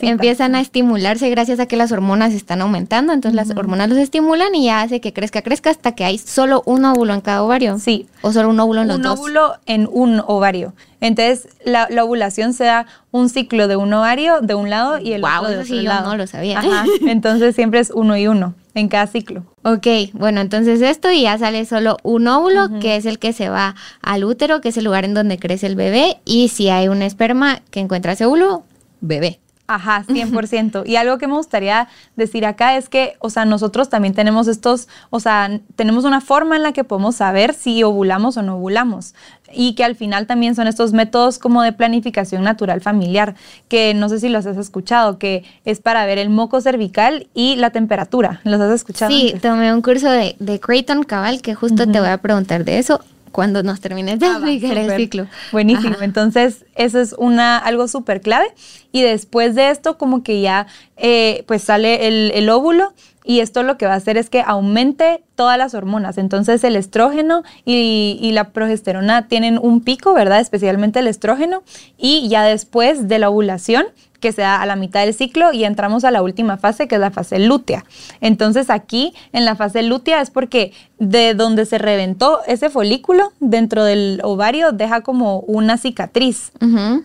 empiezan 0.00 0.54
a 0.54 0.60
estimularse 0.60 1.28
gracias 1.30 1.58
a 1.60 1.66
que 1.66 1.76
las 1.76 1.92
hormonas 1.92 2.32
están 2.32 2.62
aumentando. 2.62 3.12
Entonces 3.12 3.34
las 3.34 3.50
hormonas 3.56 3.88
los 3.88 3.98
estimulan 3.98 4.54
y 4.54 4.66
ya 4.66 4.82
hace 4.82 5.00
que 5.00 5.12
crezca, 5.12 5.42
crezca 5.42 5.70
hasta 5.70 5.92
que 5.92 6.04
hay 6.04 6.16
solo 6.18 6.62
un 6.64 6.84
óvulo 6.84 7.12
en 7.12 7.20
cada 7.20 7.42
ovario. 7.42 7.78
Sí. 7.78 8.06
O 8.22 8.32
solo 8.32 8.50
un 8.50 8.60
óvulo 8.60 8.82
en 8.82 8.88
los 8.88 9.02
dos. 9.02 9.18
Un 9.18 9.18
óvulo 9.18 9.54
en 9.66 9.88
un 9.92 10.22
ovario. 10.26 10.74
Entonces 11.00 11.48
la, 11.64 11.88
ovulación 12.02 12.54
se 12.54 12.64
da 12.64 12.86
un 13.10 13.28
ciclo 13.28 13.68
de 13.68 13.76
un 13.76 13.92
ovario 13.92 14.40
de 14.40 14.54
un 14.54 14.70
lado 14.70 14.98
y 14.98 15.12
el 15.12 15.24
otro 15.24 15.48
de 15.48 15.54
otro 15.56 15.66
sí, 15.66 15.82
Yo 15.82 16.00
no 16.00 16.16
lo 16.16 16.26
sabía. 16.26 16.62
Entonces 17.06 17.54
siempre 17.54 17.80
es 17.80 17.90
uno 17.90 18.16
y 18.16 18.28
uno 18.28 18.54
en 18.76 18.88
cada 18.88 19.06
ciclo. 19.06 19.44
Ok, 19.64 19.86
bueno, 20.12 20.40
entonces 20.40 20.82
esto 20.82 21.10
y 21.10 21.22
ya 21.22 21.38
sale 21.38 21.64
solo 21.64 21.96
un 22.02 22.28
óvulo, 22.28 22.78
que 22.78 22.96
es 22.96 23.06
el 23.06 23.18
que 23.18 23.32
se 23.32 23.48
va 23.48 23.74
al 24.02 24.24
útero, 24.24 24.60
que 24.60 24.68
es 24.68 24.76
el 24.76 24.84
lugar 24.84 25.04
en 25.04 25.14
donde 25.14 25.38
crece 25.38 25.66
el 25.66 25.76
bebé, 25.76 26.18
y 26.24 26.48
si 26.48 26.68
hay 26.68 26.88
un 26.88 27.00
esperma 27.00 27.62
que 27.70 27.80
encuentra 27.80 28.12
ese 28.12 28.26
óvulo, 28.26 28.64
bebé. 29.00 29.40
Ajá, 29.68 30.04
100%. 30.06 30.84
y 30.86 30.96
algo 30.96 31.18
que 31.18 31.26
me 31.26 31.34
gustaría 31.34 31.88
decir 32.14 32.46
acá 32.46 32.76
es 32.76 32.88
que, 32.88 33.16
o 33.18 33.30
sea, 33.30 33.44
nosotros 33.44 33.88
también 33.88 34.14
tenemos 34.14 34.46
estos, 34.46 34.88
o 35.10 35.20
sea, 35.20 35.60
tenemos 35.74 36.04
una 36.04 36.20
forma 36.20 36.56
en 36.56 36.62
la 36.62 36.72
que 36.72 36.84
podemos 36.84 37.16
saber 37.16 37.54
si 37.54 37.82
ovulamos 37.82 38.36
o 38.36 38.42
no 38.42 38.56
ovulamos. 38.56 39.14
Y 39.52 39.74
que 39.74 39.84
al 39.84 39.94
final 39.94 40.26
también 40.26 40.56
son 40.56 40.66
estos 40.66 40.92
métodos 40.92 41.38
como 41.38 41.62
de 41.62 41.72
planificación 41.72 42.42
natural 42.42 42.80
familiar, 42.80 43.34
que 43.68 43.94
no 43.94 44.08
sé 44.08 44.18
si 44.18 44.28
los 44.28 44.44
has 44.46 44.56
escuchado, 44.56 45.18
que 45.18 45.44
es 45.64 45.80
para 45.80 46.04
ver 46.04 46.18
el 46.18 46.30
moco 46.30 46.60
cervical 46.60 47.28
y 47.32 47.56
la 47.56 47.70
temperatura. 47.70 48.40
¿Los 48.44 48.60
has 48.60 48.72
escuchado? 48.72 49.10
Sí, 49.10 49.34
tomé 49.40 49.72
un 49.72 49.82
curso 49.82 50.10
de, 50.10 50.36
de 50.40 50.58
Creighton 50.58 51.04
Cabal, 51.04 51.42
que 51.42 51.54
justo 51.54 51.86
te 51.86 52.00
voy 52.00 52.08
a 52.08 52.18
preguntar 52.18 52.64
de 52.64 52.78
eso 52.78 53.00
cuando 53.32 53.62
nos 53.62 53.80
termines 53.80 54.18
de 54.18 54.26
ah, 54.26 54.32
explicar 54.36 54.78
el 54.78 54.96
ciclo. 54.96 55.26
Buenísimo. 55.52 55.96
Entonces, 56.00 56.64
eso 56.74 57.00
es 57.00 57.14
una, 57.18 57.58
algo 57.58 57.88
súper 57.88 58.20
clave. 58.20 58.46
Y 58.92 59.02
después 59.02 59.54
de 59.54 59.70
esto, 59.70 59.98
como 59.98 60.22
que 60.22 60.40
ya 60.40 60.66
eh, 60.96 61.44
pues 61.46 61.62
sale 61.62 62.08
el, 62.08 62.32
el 62.34 62.48
óvulo 62.48 62.92
y 63.26 63.40
esto 63.40 63.64
lo 63.64 63.76
que 63.76 63.86
va 63.86 63.94
a 63.94 63.96
hacer 63.96 64.16
es 64.16 64.30
que 64.30 64.40
aumente 64.46 65.24
todas 65.34 65.58
las 65.58 65.74
hormonas. 65.74 66.16
Entonces 66.16 66.62
el 66.62 66.76
estrógeno 66.76 67.42
y, 67.64 68.18
y, 68.22 68.30
la 68.30 68.50
progesterona 68.50 69.26
tienen 69.26 69.58
un 69.60 69.80
pico, 69.80 70.14
¿verdad? 70.14 70.38
Especialmente 70.38 71.00
el 71.00 71.08
estrógeno. 71.08 71.64
Y 71.98 72.28
ya 72.28 72.44
después 72.44 73.08
de 73.08 73.18
la 73.18 73.28
ovulación 73.28 73.86
que 74.20 74.32
se 74.32 74.42
da 74.42 74.60
a 74.60 74.66
la 74.66 74.76
mitad 74.76 75.04
del 75.04 75.14
ciclo 75.14 75.52
y 75.52 75.64
entramos 75.64 76.04
a 76.04 76.10
la 76.10 76.22
última 76.22 76.56
fase, 76.56 76.88
que 76.88 76.96
es 76.96 77.00
la 77.00 77.10
fase 77.10 77.38
lútea. 77.38 77.84
Entonces 78.20 78.70
aquí 78.70 79.14
en 79.32 79.44
la 79.44 79.56
fase 79.56 79.82
lútea 79.82 80.20
es 80.20 80.30
porque 80.30 80.72
de 80.98 81.34
donde 81.34 81.66
se 81.66 81.78
reventó 81.78 82.40
ese 82.46 82.70
folículo 82.70 83.32
dentro 83.38 83.84
del 83.84 84.20
ovario 84.22 84.72
deja 84.72 85.02
como 85.02 85.40
una 85.40 85.76
cicatriz 85.76 86.52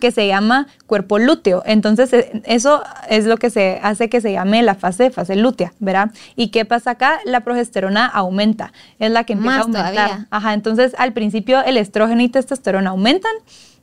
que 0.00 0.10
se 0.10 0.26
llama 0.26 0.66
cuerpo 0.86 1.18
lúteo. 1.18 1.62
Entonces 1.66 2.12
e, 2.12 2.42
eso 2.44 2.82
es 3.08 3.26
lo 3.26 3.36
que 3.36 3.50
se 3.50 3.80
hace 3.82 4.08
que 4.08 4.20
se 4.20 4.32
llame 4.32 4.62
la 4.62 4.74
fase 4.74 5.10
fase 5.10 5.36
lútea, 5.36 5.72
¿verdad? 5.78 6.10
¿Y 6.36 6.48
qué 6.48 6.64
pasa 6.64 6.92
acá? 6.92 7.20
La 7.24 7.40
progesterona 7.40 8.06
aumenta, 8.06 8.72
es 8.98 9.10
la 9.10 9.24
que 9.24 9.34
empieza 9.34 9.58
a 9.58 9.62
aumentar. 9.62 10.26
Ajá, 10.30 10.54
entonces 10.54 10.94
al 10.98 11.12
principio 11.12 11.62
el 11.62 11.76
estrógeno 11.76 12.22
y 12.22 12.28
testosterona 12.28 12.90
aumentan 12.90 13.32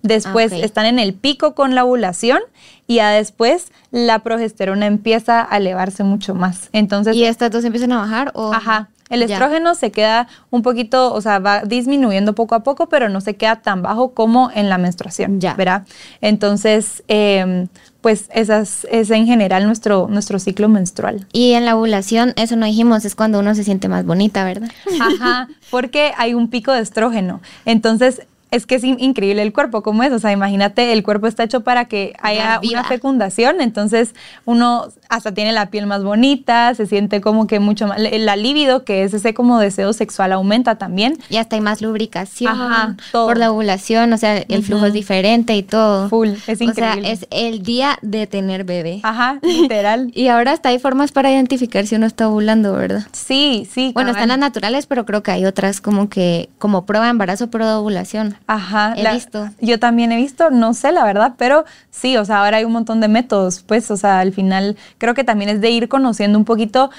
Después 0.01 0.51
están 0.53 0.85
en 0.85 0.99
el 0.99 1.13
pico 1.13 1.55
con 1.55 1.75
la 1.75 1.83
ovulación 1.83 2.39
y 2.87 2.95
ya 2.95 3.09
después 3.09 3.71
la 3.91 4.19
progesterona 4.19 4.85
empieza 4.85 5.47
a 5.49 5.57
elevarse 5.57 6.03
mucho 6.03 6.35
más. 6.35 6.69
Entonces, 6.71 7.15
¿Y 7.15 7.25
estas 7.25 7.51
dos 7.51 7.65
empiezan 7.65 7.91
a 7.91 7.97
bajar? 7.97 8.31
O? 8.33 8.53
Ajá. 8.53 8.89
El 9.09 9.23
estrógeno 9.23 9.73
se 9.73 9.91
queda 9.91 10.27
un 10.51 10.61
poquito, 10.61 11.13
o 11.13 11.19
sea, 11.19 11.39
va 11.39 11.63
disminuyendo 11.63 12.35
poco 12.35 12.53
a 12.53 12.63
poco, 12.63 12.89
pero 12.89 13.09
no 13.09 13.21
se 13.21 13.35
queda 13.35 13.57
tan 13.57 13.81
bajo 13.81 14.13
como 14.13 14.51
en 14.53 14.69
la 14.69 14.77
menstruación. 14.77 15.41
Ya. 15.41 15.55
¿Verdad? 15.55 15.87
Entonces, 16.21 17.03
em, 17.07 17.67
pues 18.01 18.29
esas 18.33 18.85
es 18.91 19.09
en 19.09 19.25
general 19.25 19.65
nuestro, 19.65 20.07
nuestro 20.09 20.37
ciclo 20.37 20.69
menstrual. 20.69 21.27
Y 21.33 21.53
en 21.53 21.65
la 21.65 21.75
ovulación, 21.75 22.33
eso 22.35 22.55
no 22.55 22.67
dijimos, 22.67 23.03
es 23.03 23.15
cuando 23.15 23.39
uno 23.39 23.55
se 23.55 23.63
siente 23.63 23.89
más 23.89 24.05
bonita, 24.05 24.45
¿verdad? 24.45 24.69
Ajá, 25.01 25.47
porque 25.71 26.13
hay 26.15 26.35
un 26.35 26.49
pico 26.49 26.71
de 26.71 26.81
estrógeno. 26.81 27.41
Entonces, 27.65 28.21
es 28.51 28.65
que 28.65 28.75
es 28.75 28.83
increíble 28.83 29.41
el 29.41 29.53
cuerpo, 29.53 29.83
como 29.83 30.03
es. 30.03 30.11
O 30.11 30.19
sea, 30.19 30.31
imagínate, 30.31 30.91
el 30.93 31.03
cuerpo 31.03 31.27
está 31.27 31.43
hecho 31.43 31.61
para 31.61 31.85
que 31.85 32.13
haya 32.21 32.59
una 32.63 32.83
fecundación, 32.83 33.61
entonces 33.61 34.15
uno 34.45 34.87
hasta 35.07 35.33
tiene 35.33 35.51
la 35.51 35.69
piel 35.69 35.85
más 35.87 36.03
bonita, 36.03 36.73
se 36.75 36.85
siente 36.85 37.21
como 37.21 37.47
que 37.47 37.59
mucho 37.59 37.87
más. 37.87 37.99
La 37.99 38.35
libido, 38.35 38.83
que 38.85 39.03
es 39.03 39.13
ese 39.13 39.33
como 39.33 39.59
deseo 39.59 39.93
sexual, 39.93 40.31
aumenta 40.31 40.75
también. 40.75 41.17
Y 41.29 41.37
hasta 41.37 41.55
hay 41.55 41.61
más 41.61 41.81
lubricación 41.81 42.97
por 43.11 43.37
la 43.37 43.51
ovulación, 43.51 44.13
o 44.13 44.17
sea, 44.17 44.37
el 44.37 44.63
flujo 44.63 44.87
es 44.87 44.93
diferente 44.93 45.55
y 45.55 45.63
todo. 45.63 46.09
Full, 46.09 46.29
es 46.47 46.61
increíble. 46.61 47.01
O 47.01 47.03
sea, 47.03 47.11
es 47.11 47.27
el 47.31 47.61
día 47.63 47.99
de 48.01 48.27
tener 48.27 48.63
bebé. 48.63 48.99
Ajá, 49.03 49.39
literal. 49.43 50.11
y 50.15 50.27
ahora 50.27 50.53
hasta 50.53 50.69
hay 50.69 50.79
formas 50.79 51.11
para 51.11 51.31
identificar 51.31 51.85
si 51.85 51.95
uno 51.95 52.05
está 52.05 52.27
ovulando, 52.27 52.73
¿verdad? 52.73 53.05
Sí, 53.11 53.67
sí. 53.71 53.91
Bueno, 53.93 54.11
están 54.11 54.29
las 54.29 54.37
naturales, 54.39 54.85
pero 54.85 55.05
creo 55.05 55.23
que 55.23 55.31
hay 55.31 55.45
otras 55.45 55.81
como 55.81 56.09
que, 56.09 56.49
como 56.57 56.85
prueba 56.85 57.05
de 57.05 57.11
embarazo, 57.11 57.49
pero 57.49 57.67
de 57.67 57.73
ovulación. 57.73 58.35
Ajá. 58.47 58.93
He 58.95 59.13
visto. 59.13 59.49
Yo 59.61 59.79
también 59.79 60.11
he 60.11 60.17
visto, 60.17 60.49
no 60.49 60.73
sé 60.73 60.91
la 60.91 61.03
verdad, 61.03 61.33
pero 61.37 61.65
sí, 61.91 62.17
o 62.17 62.25
sea, 62.25 62.43
ahora 62.43 62.57
hay 62.57 62.63
un 62.63 62.71
montón 62.71 62.99
de 63.01 63.07
métodos, 63.07 63.63
pues, 63.63 63.89
o 63.91 63.97
sea, 63.97 64.19
al 64.19 64.33
final 64.33 64.77
creo 64.97 65.13
que 65.13 65.23
también 65.23 65.49
es 65.49 65.61
de 65.61 65.69
ir 65.69 65.87
conociendo 65.89 66.37
un 66.37 66.45
poquito 66.45 66.89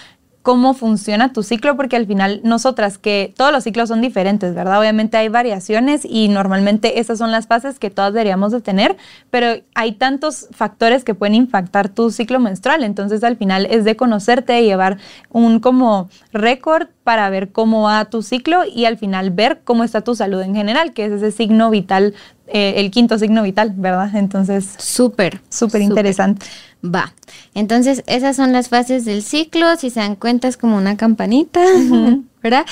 cómo 0.42 0.72
funciona 0.72 1.32
tu 1.32 1.42
ciclo, 1.42 1.76
porque 1.76 1.96
al 1.96 2.06
final 2.06 2.40
nosotras, 2.44 2.96
que 2.96 3.34
todos 3.36 3.52
los 3.52 3.64
ciclos 3.64 3.88
son 3.88 4.00
diferentes, 4.00 4.54
¿verdad? 4.54 4.80
Obviamente 4.80 5.16
hay 5.16 5.28
variaciones 5.28 6.04
y 6.04 6.28
normalmente 6.28 6.98
esas 6.98 7.18
son 7.18 7.30
las 7.30 7.46
fases 7.46 7.78
que 7.78 7.90
todas 7.90 8.14
deberíamos 8.14 8.50
de 8.52 8.60
tener, 8.60 8.96
pero 9.30 9.62
hay 9.74 9.92
tantos 9.92 10.48
factores 10.52 11.04
que 11.04 11.14
pueden 11.14 11.34
impactar 11.34 11.90
tu 11.90 12.10
ciclo 12.10 12.40
menstrual, 12.40 12.84
entonces 12.84 13.22
al 13.22 13.36
final 13.36 13.66
es 13.66 13.84
de 13.84 13.96
conocerte, 13.96 14.60
y 14.60 14.64
llevar 14.64 14.98
un 15.28 15.60
como 15.60 16.08
récord 16.32 16.88
para 17.04 17.28
ver 17.28 17.50
cómo 17.50 17.82
va 17.82 18.04
tu 18.06 18.22
ciclo 18.22 18.62
y 18.64 18.84
al 18.84 18.96
final 18.96 19.30
ver 19.30 19.60
cómo 19.64 19.84
está 19.84 20.00
tu 20.00 20.14
salud 20.14 20.40
en 20.40 20.54
general, 20.54 20.92
que 20.92 21.06
es 21.06 21.12
ese 21.12 21.32
signo 21.32 21.70
vital, 21.70 22.14
eh, 22.46 22.74
el 22.76 22.90
quinto 22.90 23.18
signo 23.18 23.42
vital, 23.42 23.72
¿verdad? 23.76 24.14
Entonces, 24.14 24.74
súper, 24.78 25.40
súper 25.48 25.82
interesante. 25.82 26.46
Va. 26.84 27.12
Entonces, 27.54 28.02
esas 28.06 28.36
son 28.36 28.52
las 28.52 28.68
fases 28.68 29.04
del 29.04 29.22
ciclo. 29.22 29.76
Si 29.76 29.90
se 29.90 30.00
dan 30.00 30.16
cuenta, 30.16 30.48
es 30.48 30.56
como 30.56 30.76
una 30.76 30.96
campanita, 30.96 31.60
¿verdad? 32.42 32.64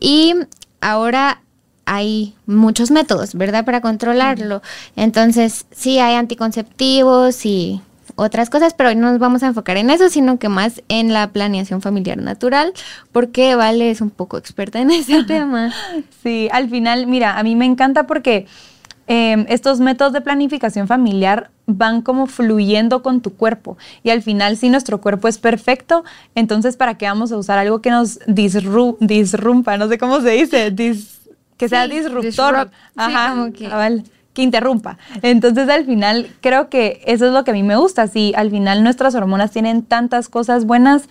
Y 0.00 0.34
ahora 0.80 1.42
hay 1.84 2.34
muchos 2.46 2.90
métodos, 2.90 3.34
¿verdad? 3.34 3.64
Para 3.64 3.80
controlarlo. 3.80 4.62
Entonces, 4.94 5.66
sí 5.70 5.98
hay 5.98 6.14
anticonceptivos 6.14 7.46
y 7.46 7.80
otras 8.14 8.50
cosas, 8.50 8.74
pero 8.74 8.90
hoy 8.90 8.96
no 8.96 9.10
nos 9.10 9.20
vamos 9.20 9.42
a 9.42 9.46
enfocar 9.46 9.76
en 9.76 9.90
eso, 9.90 10.08
sino 10.08 10.38
que 10.38 10.48
más 10.48 10.82
en 10.88 11.12
la 11.12 11.30
planeación 11.30 11.80
familiar 11.80 12.18
natural, 12.18 12.72
porque 13.12 13.54
Vale 13.54 13.90
es 13.90 14.00
un 14.00 14.10
poco 14.10 14.38
experta 14.38 14.80
en 14.80 14.90
ese 14.90 15.22
tema. 15.24 15.72
Sí, 16.22 16.48
al 16.52 16.68
final, 16.68 17.06
mira, 17.06 17.38
a 17.38 17.42
mí 17.42 17.54
me 17.54 17.64
encanta 17.64 18.06
porque 18.06 18.46
Em, 19.10 19.46
estos 19.48 19.80
métodos 19.80 20.12
de 20.12 20.20
planificación 20.20 20.86
familiar 20.86 21.50
van 21.66 22.02
como 22.02 22.26
fluyendo 22.26 23.02
con 23.02 23.22
tu 23.22 23.34
cuerpo. 23.34 23.78
Y 24.02 24.10
al 24.10 24.22
final, 24.22 24.58
si 24.58 24.68
nuestro 24.68 25.00
cuerpo 25.00 25.28
es 25.28 25.38
perfecto, 25.38 26.04
entonces 26.34 26.76
¿para 26.76 26.98
qué 26.98 27.06
vamos 27.06 27.32
a 27.32 27.38
usar 27.38 27.58
algo 27.58 27.80
que 27.80 27.90
nos 27.90 28.20
disrumpa? 28.26 29.78
No 29.78 29.88
sé 29.88 29.96
cómo 29.96 30.20
se 30.20 30.30
dice, 30.30 30.74
que 31.56 31.68
sea 31.68 31.88
disruptor. 31.88 32.70
Ajá, 32.96 33.48
que... 33.52 34.02
que 34.34 34.42
interrumpa. 34.42 34.98
Entonces 35.22 35.68
al 35.70 35.86
final 35.86 36.30
creo 36.42 36.68
que 36.68 37.00
eso 37.06 37.26
es 37.26 37.32
lo 37.32 37.44
que 37.44 37.50
a 37.52 37.54
mí 37.54 37.62
me 37.62 37.76
gusta. 37.76 38.08
Si 38.08 38.34
al 38.36 38.50
final 38.50 38.84
nuestras 38.84 39.14
hormonas 39.14 39.50
tienen 39.50 39.82
tantas 39.82 40.28
cosas 40.28 40.66
buenas, 40.66 41.08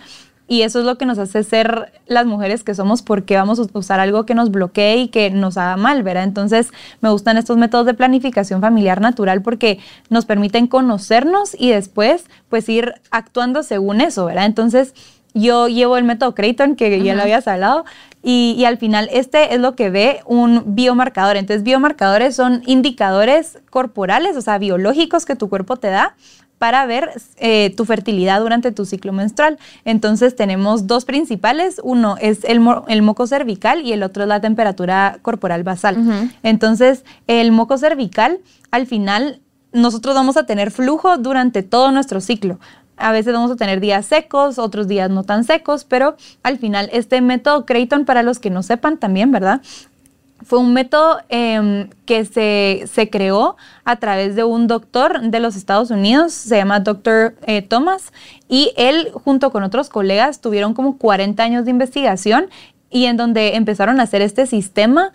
y 0.48 0.62
eso 0.62 0.80
es 0.80 0.86
lo 0.86 0.96
que 0.96 1.04
nos 1.04 1.18
hace 1.18 1.44
ser 1.44 1.92
las 2.06 2.24
mujeres 2.24 2.64
que 2.64 2.74
somos 2.74 3.02
porque 3.02 3.36
vamos 3.36 3.60
a 3.60 3.66
usar 3.74 4.00
algo 4.00 4.24
que 4.24 4.34
nos 4.34 4.50
bloquee 4.50 4.96
y 4.96 5.08
que 5.08 5.30
nos 5.30 5.58
haga 5.58 5.76
mal, 5.76 6.02
¿verdad? 6.02 6.24
Entonces 6.24 6.72
me 7.02 7.10
gustan 7.10 7.36
estos 7.36 7.58
métodos 7.58 7.84
de 7.84 7.92
planificación 7.92 8.62
familiar 8.62 9.02
natural 9.02 9.42
porque 9.42 9.78
nos 10.08 10.24
permiten 10.24 10.66
conocernos 10.66 11.54
y 11.56 11.70
después 11.70 12.24
pues 12.48 12.66
ir 12.70 12.94
actuando 13.10 13.62
según 13.62 14.00
eso, 14.00 14.24
¿verdad? 14.24 14.46
Entonces 14.46 14.94
yo 15.34 15.68
llevo 15.68 15.98
el 15.98 16.04
método 16.04 16.34
Creighton, 16.34 16.74
que 16.74 17.02
ya 17.02 17.14
lo 17.14 17.22
habías 17.22 17.46
hablado, 17.46 17.84
y, 18.22 18.56
y, 18.58 18.64
al 18.64 18.78
final 18.78 19.08
este 19.12 19.54
es 19.54 19.60
lo 19.60 19.76
que 19.76 19.90
ve 19.90 20.20
un 20.26 20.74
biomarcador. 20.74 21.36
Entonces, 21.36 21.62
biomarcadores 21.62 22.34
son 22.34 22.62
indicadores 22.66 23.58
corporales, 23.70 24.36
o 24.36 24.40
sea, 24.40 24.58
biológicos 24.58 25.24
que 25.24 25.36
tu 25.36 25.48
cuerpo 25.48 25.76
te 25.76 25.88
da 25.88 26.16
para 26.58 26.84
ver 26.86 27.10
eh, 27.36 27.72
tu 27.76 27.84
fertilidad 27.84 28.40
durante 28.40 28.72
tu 28.72 28.84
ciclo 28.84 29.12
menstrual. 29.12 29.58
Entonces 29.84 30.36
tenemos 30.36 30.86
dos 30.86 31.04
principales, 31.04 31.80
uno 31.82 32.16
es 32.20 32.44
el, 32.44 32.60
moco 32.60 33.26
cervical 33.26 33.82
y 33.82 33.92
el 33.92 34.02
otro 34.02 34.24
es 34.24 34.28
la 34.28 34.40
temperatura 34.40 35.18
corporal 35.22 35.62
basal. 35.62 36.30
Entonces 36.42 37.04
el 37.26 37.52
moco 37.52 37.78
cervical, 37.78 38.40
al 38.70 38.86
final, 38.86 39.40
nosotros 39.72 40.14
vamos 40.14 40.36
a 40.36 40.46
tener 40.46 40.70
flujo 40.70 41.18
durante 41.18 41.62
todo 41.62 41.90
nuestro 41.92 42.20
ciclo. 42.20 42.58
A 42.96 43.12
veces 43.12 43.32
vamos 43.32 43.50
a 43.50 43.56
tener 43.56 43.80
días 43.80 44.06
secos, 44.06 44.58
otros 44.58 44.88
días 44.88 45.08
no 45.08 45.22
tan 45.22 45.44
secos, 45.44 45.84
pero 45.84 46.16
al 46.42 46.58
final 46.58 46.90
este 46.92 47.20
método 47.20 47.64
Creighton, 47.64 48.04
para 48.04 48.24
los 48.24 48.40
que 48.40 48.50
no 48.50 48.64
sepan 48.64 48.98
también, 48.98 49.30
¿verdad? 49.30 49.62
Fue 50.42 50.58
un 50.58 50.72
método 50.72 51.18
em, 51.28 51.88
que 52.06 52.24
se, 52.24 53.10
creó 53.10 53.56
a 53.84 53.96
través 53.96 54.36
de 54.36 54.44
un 54.44 54.66
doctor 54.66 55.20
de 55.20 55.40
los 55.40 55.56
Estados 55.56 55.90
Unidos, 55.90 56.32
se 56.32 56.56
llama 56.56 56.80
Dr. 56.80 57.36
Eh, 57.46 57.62
Thomas, 57.62 58.12
y 58.48 58.72
él 58.76 59.10
junto 59.12 59.50
con 59.50 59.62
otros 59.62 59.88
colegas 59.88 60.40
tuvieron 60.40 60.74
como 60.74 60.98
40 60.98 61.42
años 61.42 61.64
de 61.64 61.70
investigación 61.70 62.48
y 62.90 63.06
en 63.06 63.16
donde 63.16 63.56
empezaron 63.56 64.00
a 64.00 64.04
hacer 64.04 64.22
este 64.22 64.46
sistema 64.46 65.12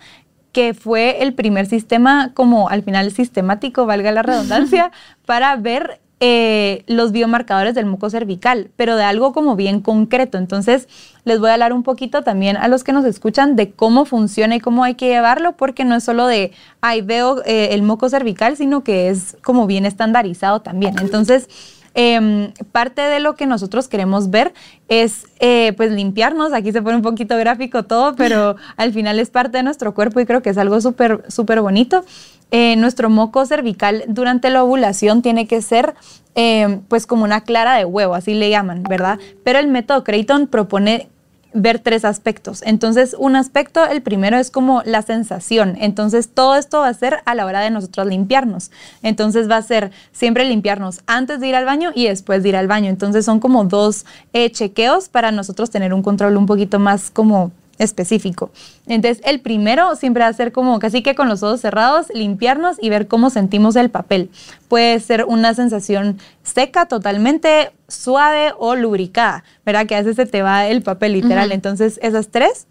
que 0.52 0.72
fue 0.72 1.22
el 1.22 1.34
primer 1.34 1.66
sistema 1.66 2.30
como 2.32 2.68
al 2.68 2.84
final 2.84 3.10
sistemático, 3.10 3.86
valga 3.86 4.12
la 4.12 4.22
redundancia, 4.22 4.92
para 5.26 5.56
ver 5.56 6.00
eh, 6.20 6.84
los 6.86 7.12
biomarcadores 7.12 7.74
del 7.74 7.86
muco 7.86 8.08
cervical, 8.08 8.70
pero 8.76 8.96
de 8.96 9.02
algo 9.02 9.32
como 9.32 9.56
bien 9.56 9.80
concreto. 9.80 10.38
Entonces, 10.38 10.88
les 11.24 11.40
voy 11.40 11.50
a 11.50 11.54
hablar 11.54 11.72
un 11.72 11.82
poquito 11.82 12.22
también 12.22 12.56
a 12.56 12.68
los 12.68 12.84
que 12.84 12.92
nos 12.92 13.04
escuchan 13.04 13.56
de 13.56 13.72
cómo 13.72 14.04
funciona 14.04 14.56
y 14.56 14.60
cómo 14.60 14.84
hay 14.84 14.94
que 14.94 15.08
llevarlo, 15.08 15.56
porque 15.56 15.84
no 15.84 15.96
es 15.96 16.04
solo 16.04 16.26
de, 16.26 16.52
ay, 16.80 17.02
veo 17.02 17.42
eh, 17.44 17.70
el 17.72 17.82
moco 17.82 18.08
cervical, 18.08 18.56
sino 18.56 18.84
que 18.84 19.10
es 19.10 19.36
como 19.42 19.66
bien 19.66 19.86
estandarizado 19.86 20.60
también. 20.60 20.94
Entonces, 21.00 21.48
em, 21.94 22.52
parte 22.70 23.02
de 23.02 23.18
lo 23.18 23.34
que 23.34 23.46
nosotros 23.46 23.88
queremos 23.88 24.30
ver 24.30 24.54
es 24.88 25.26
eh, 25.40 25.72
pues 25.76 25.90
limpiarnos, 25.90 26.52
aquí 26.52 26.72
se 26.72 26.80
pone 26.80 26.96
un 26.96 27.02
poquito 27.02 27.36
gráfico 27.36 27.82
todo, 27.82 28.14
pero 28.14 28.56
al 28.76 28.92
final 28.92 29.18
es 29.18 29.30
parte 29.30 29.58
de 29.58 29.62
nuestro 29.64 29.94
cuerpo 29.94 30.20
y 30.20 30.26
creo 30.26 30.42
que 30.42 30.50
es 30.50 30.58
algo 30.58 30.80
súper, 30.80 31.24
súper 31.28 31.60
bonito. 31.60 32.04
Eh, 32.50 32.76
nuestro 32.76 33.10
moco 33.10 33.44
cervical 33.46 34.04
durante 34.06 34.50
la 34.50 34.62
ovulación 34.62 35.22
tiene 35.22 35.46
que 35.46 35.60
ser 35.60 35.94
eh, 36.36 36.80
pues 36.88 37.06
como 37.06 37.24
una 37.24 37.42
clara 37.42 37.76
de 37.76 37.84
huevo, 37.84 38.14
así 38.14 38.34
le 38.34 38.50
llaman, 38.50 38.82
¿verdad? 38.84 39.18
Pero 39.42 39.58
el 39.58 39.68
método 39.68 40.04
Creighton 40.04 40.46
propone 40.46 41.08
ver 41.54 41.78
tres 41.78 42.04
aspectos. 42.04 42.62
Entonces, 42.66 43.16
un 43.18 43.36
aspecto, 43.36 43.86
el 43.86 44.02
primero 44.02 44.36
es 44.36 44.50
como 44.50 44.82
la 44.84 45.02
sensación. 45.02 45.76
Entonces, 45.80 46.28
todo 46.28 46.56
esto 46.56 46.80
va 46.80 46.88
a 46.88 46.94
ser 46.94 47.20
a 47.24 47.34
la 47.34 47.46
hora 47.46 47.60
de 47.60 47.70
nosotros 47.70 48.06
limpiarnos. 48.08 48.70
Entonces, 49.02 49.48
va 49.48 49.56
a 49.56 49.62
ser 49.62 49.92
siempre 50.12 50.44
limpiarnos 50.44 51.00
antes 51.06 51.40
de 51.40 51.48
ir 51.48 51.54
al 51.54 51.64
baño 51.64 51.92
y 51.94 52.08
después 52.08 52.42
de 52.42 52.50
ir 52.50 52.56
al 52.56 52.66
baño. 52.66 52.90
Entonces, 52.90 53.24
son 53.24 53.38
como 53.38 53.64
dos 53.64 54.04
eh, 54.32 54.50
chequeos 54.50 55.08
para 55.08 55.30
nosotros 55.30 55.70
tener 55.70 55.94
un 55.94 56.02
control 56.02 56.36
un 56.36 56.46
poquito 56.46 56.80
más 56.80 57.10
como 57.10 57.52
específico. 57.78 58.50
Entonces, 58.86 59.22
el 59.24 59.40
primero 59.40 59.96
siempre 59.96 60.22
va 60.22 60.28
a 60.28 60.32
ser 60.32 60.52
como 60.52 60.78
casi 60.78 61.02
que 61.02 61.14
con 61.14 61.28
los 61.28 61.42
ojos 61.42 61.60
cerrados, 61.60 62.06
limpiarnos 62.14 62.76
y 62.80 62.90
ver 62.90 63.08
cómo 63.08 63.30
sentimos 63.30 63.76
el 63.76 63.90
papel. 63.90 64.30
Puede 64.68 65.00
ser 65.00 65.24
una 65.24 65.54
sensación 65.54 66.18
seca, 66.42 66.86
totalmente 66.86 67.72
suave 67.88 68.52
o 68.58 68.74
lubricada, 68.74 69.44
¿verdad? 69.64 69.86
Que 69.86 69.96
a 69.96 69.98
veces 69.98 70.16
se 70.16 70.26
te 70.26 70.42
va 70.42 70.66
el 70.66 70.82
papel 70.82 71.12
literal. 71.12 71.52
Entonces, 71.52 71.98
esas 72.02 72.28
tres. 72.28 72.66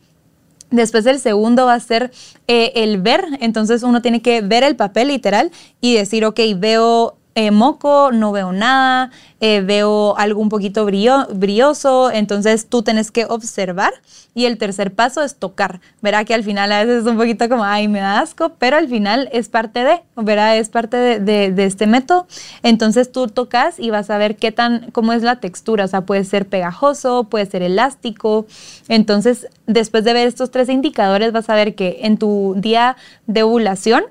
Después 0.71 1.05
el 1.05 1.19
segundo 1.19 1.67
va 1.67 1.75
a 1.75 1.79
ser 1.79 2.11
eh, 2.47 2.71
el 2.75 2.99
ver, 2.99 3.23
entonces 3.41 3.83
uno 3.83 4.01
tiene 4.01 4.23
que 4.23 4.41
ver 4.41 4.63
el 4.63 4.75
papel 4.75 5.09
literal 5.09 5.51
y 5.81 5.93
decir, 5.93 6.25
ok, 6.25 6.39
veo 6.55 7.15
eh, 7.35 7.51
moco, 7.51 8.11
no 8.11 8.31
veo 8.31 8.51
nada, 8.51 9.09
eh, 9.39 9.61
veo 9.61 10.15
algo 10.17 10.39
un 10.39 10.49
poquito 10.49 10.85
brillo, 10.85 11.27
brilloso, 11.33 12.11
entonces 12.11 12.67
tú 12.67 12.83
tienes 12.83 13.11
que 13.11 13.25
observar. 13.25 13.93
Y 14.35 14.45
el 14.45 14.57
tercer 14.57 14.93
paso 14.93 15.21
es 15.21 15.35
tocar. 15.35 15.79
Verá 16.01 16.25
que 16.25 16.33
al 16.33 16.43
final 16.43 16.71
a 16.71 16.83
veces 16.83 17.03
es 17.03 17.07
un 17.09 17.17
poquito 17.17 17.47
como, 17.49 17.63
ay, 17.63 17.87
me 17.87 17.99
da 17.99 18.19
asco, 18.19 18.53
pero 18.57 18.77
al 18.77 18.87
final 18.87 19.29
es 19.31 19.47
parte 19.47 19.83
de, 19.83 20.01
verá, 20.15 20.55
es 20.55 20.69
parte 20.69 20.97
de, 20.97 21.51
de, 21.51 21.65
este 21.65 21.85
método. 21.85 22.27
Entonces 22.63 23.11
tú 23.11 23.27
tocas 23.27 23.79
y 23.79 23.91
vas 23.91 24.09
a 24.09 24.17
ver 24.17 24.35
qué 24.35 24.51
tan, 24.51 24.89
cómo 24.91 25.13
es 25.13 25.21
la 25.21 25.35
textura, 25.35 25.85
o 25.85 25.87
sea, 25.87 26.01
puede 26.01 26.23
ser 26.23 26.47
pegajoso, 26.47 27.25
puede 27.25 27.45
ser 27.45 27.61
elástico. 27.61 28.47
Entonces, 28.87 29.47
después 29.67 30.03
de 30.03 30.13
ver 30.13 30.27
estos 30.27 30.49
tres 30.49 30.69
indicadores, 30.69 31.31
vas 31.31 31.49
a 31.49 31.55
ver 31.55 31.75
que 31.75 31.99
en 32.01 32.17
tu 32.17 32.55
día 32.57 32.97
de 33.27 33.43
ovulación, 33.43 34.03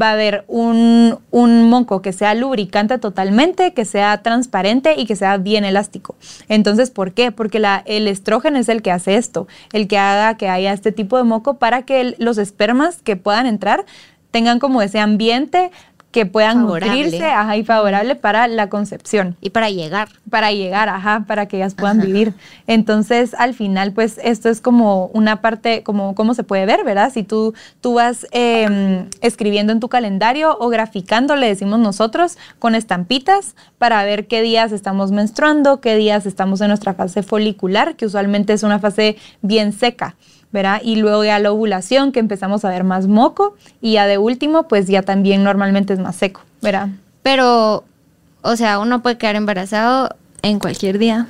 va 0.00 0.10
a 0.10 0.12
haber 0.12 0.44
un, 0.48 1.18
un 1.30 1.68
moco 1.68 2.02
que 2.02 2.12
sea 2.12 2.34
lubricante 2.34 2.98
totalmente, 2.98 3.72
que 3.72 3.84
sea 3.84 4.22
transparente 4.22 4.94
y 4.96 5.06
que 5.06 5.16
sea 5.16 5.36
bien 5.36 5.64
elástico. 5.64 6.16
Entonces, 6.48 6.90
¿por 6.90 7.12
qué? 7.12 7.32
Porque 7.32 7.58
la, 7.58 7.82
el 7.86 8.08
estrógeno 8.08 8.58
es 8.58 8.68
el 8.68 8.82
que 8.82 8.90
hace 8.90 9.16
esto, 9.16 9.46
el 9.72 9.88
que 9.88 9.98
haga 9.98 10.36
que 10.36 10.48
haya 10.48 10.72
este 10.72 10.92
tipo 10.92 11.16
de 11.16 11.24
moco 11.24 11.54
para 11.54 11.82
que 11.82 12.14
los 12.18 12.38
espermas 12.38 13.02
que 13.02 13.16
puedan 13.16 13.46
entrar 13.46 13.84
tengan 14.30 14.58
como 14.58 14.82
ese 14.82 14.98
ambiente 14.98 15.70
que 16.14 16.26
puedan 16.26 16.64
nutrirse 16.64 17.24
ajá, 17.24 17.56
y 17.56 17.64
favorable 17.64 18.14
para 18.14 18.46
la 18.46 18.68
concepción. 18.68 19.36
Y 19.40 19.50
para 19.50 19.68
llegar. 19.68 20.10
Para 20.30 20.52
llegar, 20.52 20.88
ajá, 20.88 21.24
para 21.26 21.46
que 21.46 21.56
ellas 21.56 21.74
puedan 21.74 22.00
vivir. 22.00 22.34
Entonces, 22.68 23.34
al 23.36 23.52
final, 23.52 23.92
pues 23.92 24.20
esto 24.22 24.48
es 24.48 24.60
como 24.60 25.06
una 25.06 25.40
parte, 25.40 25.82
como 25.82 26.14
cómo 26.14 26.34
se 26.34 26.44
puede 26.44 26.66
ver, 26.66 26.84
¿verdad? 26.84 27.10
Si 27.12 27.24
tú, 27.24 27.52
tú 27.80 27.94
vas 27.94 28.28
em, 28.30 29.08
escribiendo 29.22 29.72
en 29.72 29.80
tu 29.80 29.88
calendario 29.88 30.56
o 30.60 30.68
graficando, 30.68 31.34
le 31.34 31.48
decimos 31.48 31.80
nosotros, 31.80 32.38
con 32.60 32.76
estampitas 32.76 33.56
para 33.78 34.04
ver 34.04 34.28
qué 34.28 34.40
días 34.40 34.70
estamos 34.70 35.10
menstruando, 35.10 35.80
qué 35.80 35.96
días 35.96 36.26
estamos 36.26 36.60
en 36.60 36.68
nuestra 36.68 36.94
fase 36.94 37.24
folicular, 37.24 37.96
que 37.96 38.06
usualmente 38.06 38.52
es 38.52 38.62
una 38.62 38.78
fase 38.78 39.16
bien 39.42 39.72
seca. 39.72 40.14
¿Verdad? 40.54 40.80
Y 40.84 40.94
luego 40.94 41.24
ya 41.24 41.40
la 41.40 41.50
ovulación, 41.50 42.12
que 42.12 42.20
empezamos 42.20 42.64
a 42.64 42.70
ver 42.70 42.84
más 42.84 43.08
moco, 43.08 43.56
y 43.80 43.94
ya 43.94 44.06
de 44.06 44.18
último, 44.18 44.68
pues 44.68 44.86
ya 44.86 45.02
también 45.02 45.42
normalmente 45.42 45.92
es 45.92 45.98
más 45.98 46.14
seco, 46.14 46.42
¿verdad? 46.62 46.90
Pero, 47.24 47.82
o 48.40 48.54
sea, 48.54 48.78
uno 48.78 49.02
puede 49.02 49.18
quedar 49.18 49.34
embarazado 49.34 50.14
en 50.42 50.60
cualquier 50.60 50.98
día. 50.98 51.26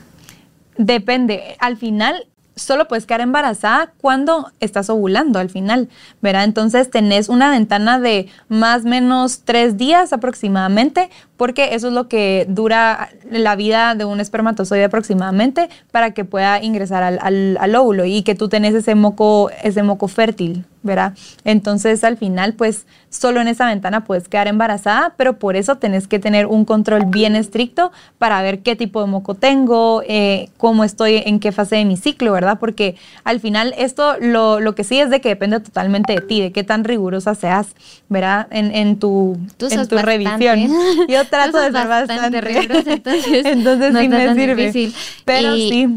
Depende. 0.76 1.56
Al 1.58 1.78
final, 1.78 2.26
solo 2.54 2.86
puedes 2.86 3.06
quedar 3.06 3.22
embarazada 3.22 3.94
cuando 3.98 4.52
estás 4.60 4.90
ovulando 4.90 5.38
al 5.38 5.48
final, 5.48 5.88
¿verdad? 6.20 6.44
Entonces 6.44 6.90
tenés 6.90 7.30
una 7.30 7.48
ventana 7.48 7.98
de 7.98 8.28
más 8.48 8.84
o 8.84 8.88
menos 8.88 9.40
tres 9.46 9.78
días 9.78 10.12
aproximadamente, 10.12 11.08
porque 11.36 11.74
eso 11.74 11.88
es 11.88 11.94
lo 11.94 12.08
que 12.08 12.46
dura 12.48 13.10
la 13.30 13.56
vida 13.56 13.94
de 13.94 14.04
un 14.04 14.20
espermatozoide 14.20 14.84
aproximadamente 14.84 15.68
para 15.90 16.12
que 16.12 16.24
pueda 16.24 16.62
ingresar 16.62 17.02
al, 17.02 17.56
al 17.58 17.74
óvulo 17.74 18.04
y 18.04 18.22
que 18.22 18.34
tú 18.34 18.48
tenés 18.48 18.74
ese 18.74 18.94
moco, 18.94 19.50
ese 19.62 19.82
moco 19.82 20.08
fértil, 20.08 20.64
¿verdad? 20.82 21.14
Entonces 21.44 22.04
al 22.04 22.16
final 22.16 22.54
pues 22.54 22.86
solo 23.08 23.40
en 23.40 23.48
esa 23.48 23.66
ventana 23.66 24.04
puedes 24.04 24.28
quedar 24.28 24.48
embarazada, 24.48 25.14
pero 25.16 25.38
por 25.38 25.56
eso 25.56 25.76
tenés 25.76 26.06
que 26.08 26.18
tener 26.18 26.46
un 26.46 26.64
control 26.64 27.06
bien 27.06 27.36
estricto 27.36 27.92
para 28.18 28.42
ver 28.42 28.60
qué 28.60 28.76
tipo 28.76 29.00
de 29.00 29.06
moco 29.06 29.34
tengo, 29.34 30.02
eh, 30.06 30.50
cómo 30.56 30.84
estoy, 30.84 31.22
en 31.24 31.40
qué 31.40 31.52
fase 31.52 31.76
de 31.76 31.84
mi 31.84 31.96
ciclo, 31.96 32.32
¿verdad? 32.32 32.58
Porque 32.58 32.96
al 33.24 33.40
final 33.40 33.74
esto 33.78 34.16
lo, 34.20 34.60
lo, 34.60 34.74
que 34.74 34.84
sí 34.84 34.98
es 34.98 35.10
de 35.10 35.20
que 35.20 35.30
depende 35.30 35.60
totalmente 35.60 36.14
de 36.14 36.20
ti, 36.20 36.40
de 36.40 36.52
qué 36.52 36.64
tan 36.64 36.84
rigurosa 36.84 37.34
seas, 37.34 37.68
¿verdad? 38.08 38.48
En, 38.50 38.74
en 38.74 38.98
tu, 38.98 39.38
en 39.60 39.88
tu 39.88 39.98
revisión. 39.98 40.68
Yo 41.08 41.23
trato 41.28 41.58
de 41.58 41.72
ser 41.72 41.88
bastante, 41.88 42.40
rigurosa, 42.40 42.92
entonces, 42.92 43.26
entonces 43.46 43.94
sí 43.98 44.08
me 44.08 44.34
sirve. 44.34 44.92
Pero 45.24 45.54
sí. 45.54 45.88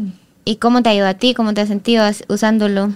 ¿Y 0.44 0.56
cómo 0.56 0.82
te 0.82 0.88
ayuda 0.88 1.10
a 1.10 1.14
ti? 1.14 1.34
¿Cómo 1.34 1.52
te 1.52 1.60
has 1.60 1.68
sentido 1.68 2.04
usándolo? 2.28 2.92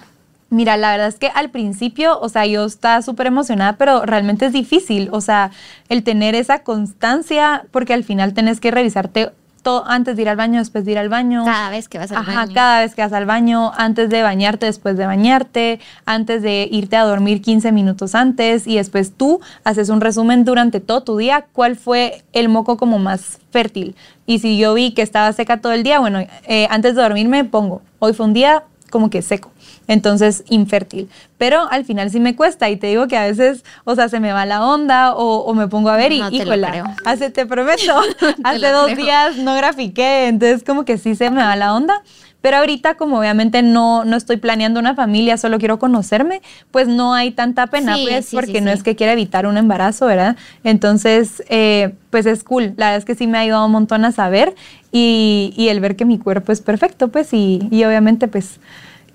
Mira, 0.49 0.77
la 0.77 0.91
verdad 0.91 1.09
es 1.09 1.15
que 1.15 1.29
al 1.29 1.51
principio, 1.51 2.19
o 2.21 2.29
sea, 2.29 2.45
yo 2.47 2.65
estaba 2.65 3.01
súper 3.01 3.27
emocionada, 3.27 3.77
pero 3.79 4.05
realmente 4.05 4.47
es 4.47 4.53
difícil, 4.53 5.09
o 5.11 5.21
sea, 5.23 5.51
el 5.89 6.03
tener 6.03 6.35
esa 6.35 6.62
constancia, 6.62 7.65
porque 7.71 7.95
al 7.95 8.05
final 8.05 8.35
tenés 8.35 8.61
que 8.61 8.71
revisarte 8.71 9.33
todo 9.62 9.85
antes 9.87 10.16
de 10.16 10.23
ir 10.23 10.28
al 10.28 10.37
baño, 10.37 10.59
después 10.59 10.85
de 10.85 10.92
ir 10.92 10.99
al 10.99 11.09
baño. 11.09 11.45
Cada 11.45 11.71
vez 11.71 11.88
que 11.88 11.99
vas 11.99 12.11
al 12.12 12.19
Ajá, 12.19 12.47
cada 12.52 12.81
vez 12.81 12.95
que 12.95 13.02
vas 13.02 13.12
al 13.12 13.26
baño, 13.26 13.73
antes 13.76 14.11
de 14.11 14.23
bañarte, 14.23 14.66
después 14.66 14.97
de 14.97 15.07
bañarte, 15.07 15.81
antes 16.04 16.42
de 16.42 16.69
irte 16.71 16.97
a 16.97 17.04
dormir 17.04 17.42
15 17.42 17.73
minutos 17.73 18.14
antes 18.14 18.66
y 18.66 18.76
después 18.76 19.12
tú 19.16 19.40
haces 19.64 19.88
un 19.88 20.00
resumen 20.00 20.45
durante 20.45 20.81
todo 20.81 21.02
tu 21.02 21.16
día, 21.16 21.47
cuál 21.52 21.76
fue 21.76 22.25
el 22.33 22.49
moco 22.49 22.76
como 22.76 22.99
más 22.99 23.38
fértil. 23.50 23.95
Y 24.26 24.38
si 24.38 24.59
yo 24.59 24.75
vi 24.75 24.92
que 24.92 25.02
estaba 25.02 25.33
seca 25.33 25.61
todo 25.61 25.73
el 25.73 25.83
día, 25.83 26.00
bueno, 26.00 26.21
eh, 26.47 26.66
antes 26.71 26.95
de 26.95 27.02
dormirme 27.02 27.45
pongo, 27.45 27.83
hoy 27.99 28.12
fue 28.12 28.26
un 28.26 28.35
día 28.35 28.64
como 28.93 29.11
que 29.11 29.23
seco 29.23 29.51
entonces 29.89 30.45
infértil. 30.49 31.09
Pero 31.39 31.67
al 31.71 31.85
final 31.85 32.11
sí 32.11 32.21
me 32.21 32.37
cuesta 32.37 32.71
y 32.71 32.77
te 32.77 32.87
digo 32.87 33.09
que 33.09 33.17
a 33.17 33.27
veces, 33.27 33.65
o 33.85 33.95
sea, 33.97 34.09
se 34.09 34.21
me 34.21 34.33
va 34.33 34.47
la 34.47 34.65
onda 34.65 35.15
o, 35.15 35.53
me 35.55 35.67
pongo 35.67 35.89
a 35.89 35.97
ver 35.97 36.13
y, 36.13 36.21
no 36.21 36.31
híjola, 36.31 36.95
hace, 37.05 37.31
te 37.31 37.47
prometo, 37.47 38.01
hace 38.45 38.69
dos 38.71 38.95
días 38.95 39.37
no 39.39 39.57
grafiqué, 39.57 40.29
entonces 40.29 40.63
como 40.63 40.85
que 40.85 40.99
sí 40.99 41.17
se 41.17 41.31
me 41.31 41.43
va 41.43 41.57
la 41.57 41.75
onda. 41.75 42.03
Pero 42.43 42.59
ahorita, 42.59 42.97
como 42.97 43.19
obviamente 43.19 43.63
no, 43.63 44.05
no 44.05 44.17
estoy 44.17 44.37
planeando 44.37 44.81
una 44.81 44.95
familia, 44.95 45.37
solo 45.39 45.59
quiero 45.59 45.79
conocerme, 45.79 46.43
pues 46.71 46.89
no 46.89 47.15
hay 47.15 47.31
tanta 47.31 47.69
pena, 47.69 47.97
pues, 48.02 48.31
porque 48.33 48.61
no 48.61 48.71
es 48.71 48.83
que 48.83 48.97
quiera 48.97 49.13
evitar 49.13 49.47
un 49.47 49.57
embarazo, 49.57 50.07
¿verdad? 50.07 50.37
Entonces, 50.65 51.43
eh, 51.49 51.95
pues 52.11 52.26
es 52.26 52.45
cool. 52.45 52.75
La 52.76 52.87
verdad 52.87 52.99
es 52.99 53.05
que 53.05 53.15
sí 53.15 53.26
me 53.26 53.39
ha 53.39 53.43
ayudado 53.43 53.65
un 53.65 53.73
montón 53.73 54.05
a 54.05 54.13
saber 54.13 54.55
y, 54.91 55.55
y 55.57 55.69
el 55.69 55.81
ver 55.81 55.97
que 55.97 56.05
mi 56.05 56.19
cuerpo 56.19 56.52
es 56.52 56.61
perfecto, 56.61 57.09
pues, 57.09 57.33
y, 57.33 57.67
y 57.71 57.85
obviamente, 57.85 58.28
pues, 58.28 58.59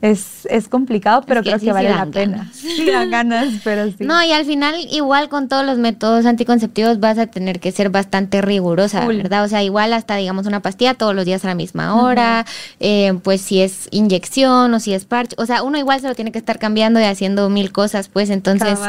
es, 0.02 0.48
es 0.52 0.68
complicado, 0.68 1.24
pero 1.26 1.42
creo 1.42 1.60
que 1.60 1.72
vale 1.72 1.90
la 1.90 2.06
pena. 2.06 2.50
Sí, 2.54 2.86
dan 2.86 3.10
ganas, 3.10 3.48
pero 3.64 3.88
sí. 3.88 3.96
No, 4.00 4.24
y 4.24 4.32
al 4.32 4.46
final, 4.46 4.76
igual 4.92 5.28
con 5.28 5.48
todos 5.48 5.66
los 5.66 5.78
métodos 5.78 6.26
anticonceptivos, 6.26 7.00
vas 7.00 7.18
a 7.18 7.28
tener 7.28 7.60
que 7.60 7.72
ser 7.72 7.90
bastante 7.90 8.42
rigurosa, 8.42 9.08
¿verdad? 9.08 9.44
O 9.44 9.48
sea, 9.48 9.64
igual 9.64 9.94
hasta, 9.94 10.16
digamos, 10.16 10.46
una 10.46 10.62
pastilla 10.62 10.94
todos 10.94 11.16
los 11.16 11.26
días 11.26 11.44
a 11.46 11.48
la 11.48 11.56
misma 11.56 12.02
hora, 12.02 12.46
eh, 12.80 13.18
pues 13.24 13.42
si 13.42 13.62
es 13.62 13.88
inyección 13.92 14.74
o 14.74 14.80
si 14.80 14.94
es 14.94 15.06
parche, 15.06 15.36
o 15.40 15.46
sea, 15.46 15.64
uno 15.64 15.78
igual 15.78 16.00
se 16.00 16.08
lo 16.08 16.16
tiene 16.16 16.32
que 16.32 16.40
estar 16.40 16.60
cambiando 16.60 17.00
y 17.00 17.04
haciendo 17.04 17.50
mil 17.50 17.72
cosas, 17.72 18.08
pues 18.08 18.30
entonces 18.30 18.80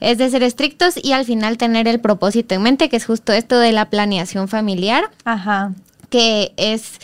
es 0.00 0.18
de 0.18 0.30
ser 0.30 0.42
estrictos 0.42 0.94
y 1.02 1.12
al 1.12 1.24
final 1.24 1.58
tener 1.58 1.88
el 1.88 2.00
propósito 2.00 2.54
en 2.54 2.62
mente, 2.62 2.88
que 2.88 2.96
es 2.96 3.06
justo 3.06 3.32
esto 3.32 3.58
de 3.58 3.72
la 3.72 3.90
planeación 3.90 4.48
familiar. 4.48 5.10
Ajá. 5.24 5.72
Que 6.08 6.52
es 6.56 6.98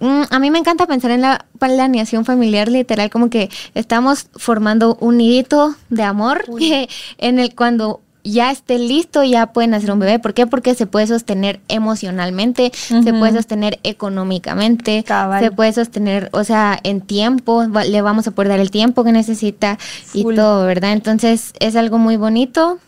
a 0.00 0.38
mí 0.38 0.50
me 0.50 0.58
encanta 0.58 0.86
pensar 0.86 1.10
en 1.10 1.20
la 1.20 1.44
planeación 1.58 2.24
familiar 2.24 2.68
literal, 2.68 3.10
como 3.10 3.28
que 3.28 3.50
estamos 3.74 4.28
formando 4.34 4.96
un 5.00 5.18
nidito 5.18 5.74
de 5.90 6.02
amor 6.02 6.44
que 6.58 6.88
en 7.18 7.38
el 7.38 7.54
cuando 7.54 8.00
ya 8.24 8.50
esté 8.50 8.78
listo, 8.78 9.24
ya 9.24 9.46
pueden 9.52 9.74
hacer 9.74 9.90
un 9.90 9.98
bebé. 9.98 10.18
¿Por 10.18 10.34
qué? 10.34 10.46
Porque 10.46 10.74
se 10.74 10.86
puede 10.86 11.06
sostener 11.06 11.60
emocionalmente, 11.68 12.70
se 12.74 13.12
puede 13.14 13.32
sostener 13.32 13.78
económicamente, 13.82 15.04
se 15.40 15.50
puede 15.50 15.72
sostener, 15.72 16.28
o 16.32 16.44
sea, 16.44 16.78
en 16.82 17.00
tiempo, 17.00 17.64
le 17.64 18.02
vamos 18.02 18.26
a 18.26 18.30
poder 18.32 18.48
dar 18.48 18.60
el 18.60 18.70
tiempo 18.70 19.04
que 19.04 19.12
necesita 19.12 19.78
y 20.12 20.24
todo, 20.34 20.66
¿verdad? 20.66 20.92
Entonces 20.92 21.52
es 21.60 21.76
algo 21.76 21.98
muy 21.98 22.16
bonito 22.16 22.78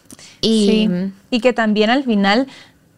y, 0.41 0.89
y 1.31 1.41
que 1.41 1.53
también 1.53 1.91
al 1.91 2.05
final 2.05 2.47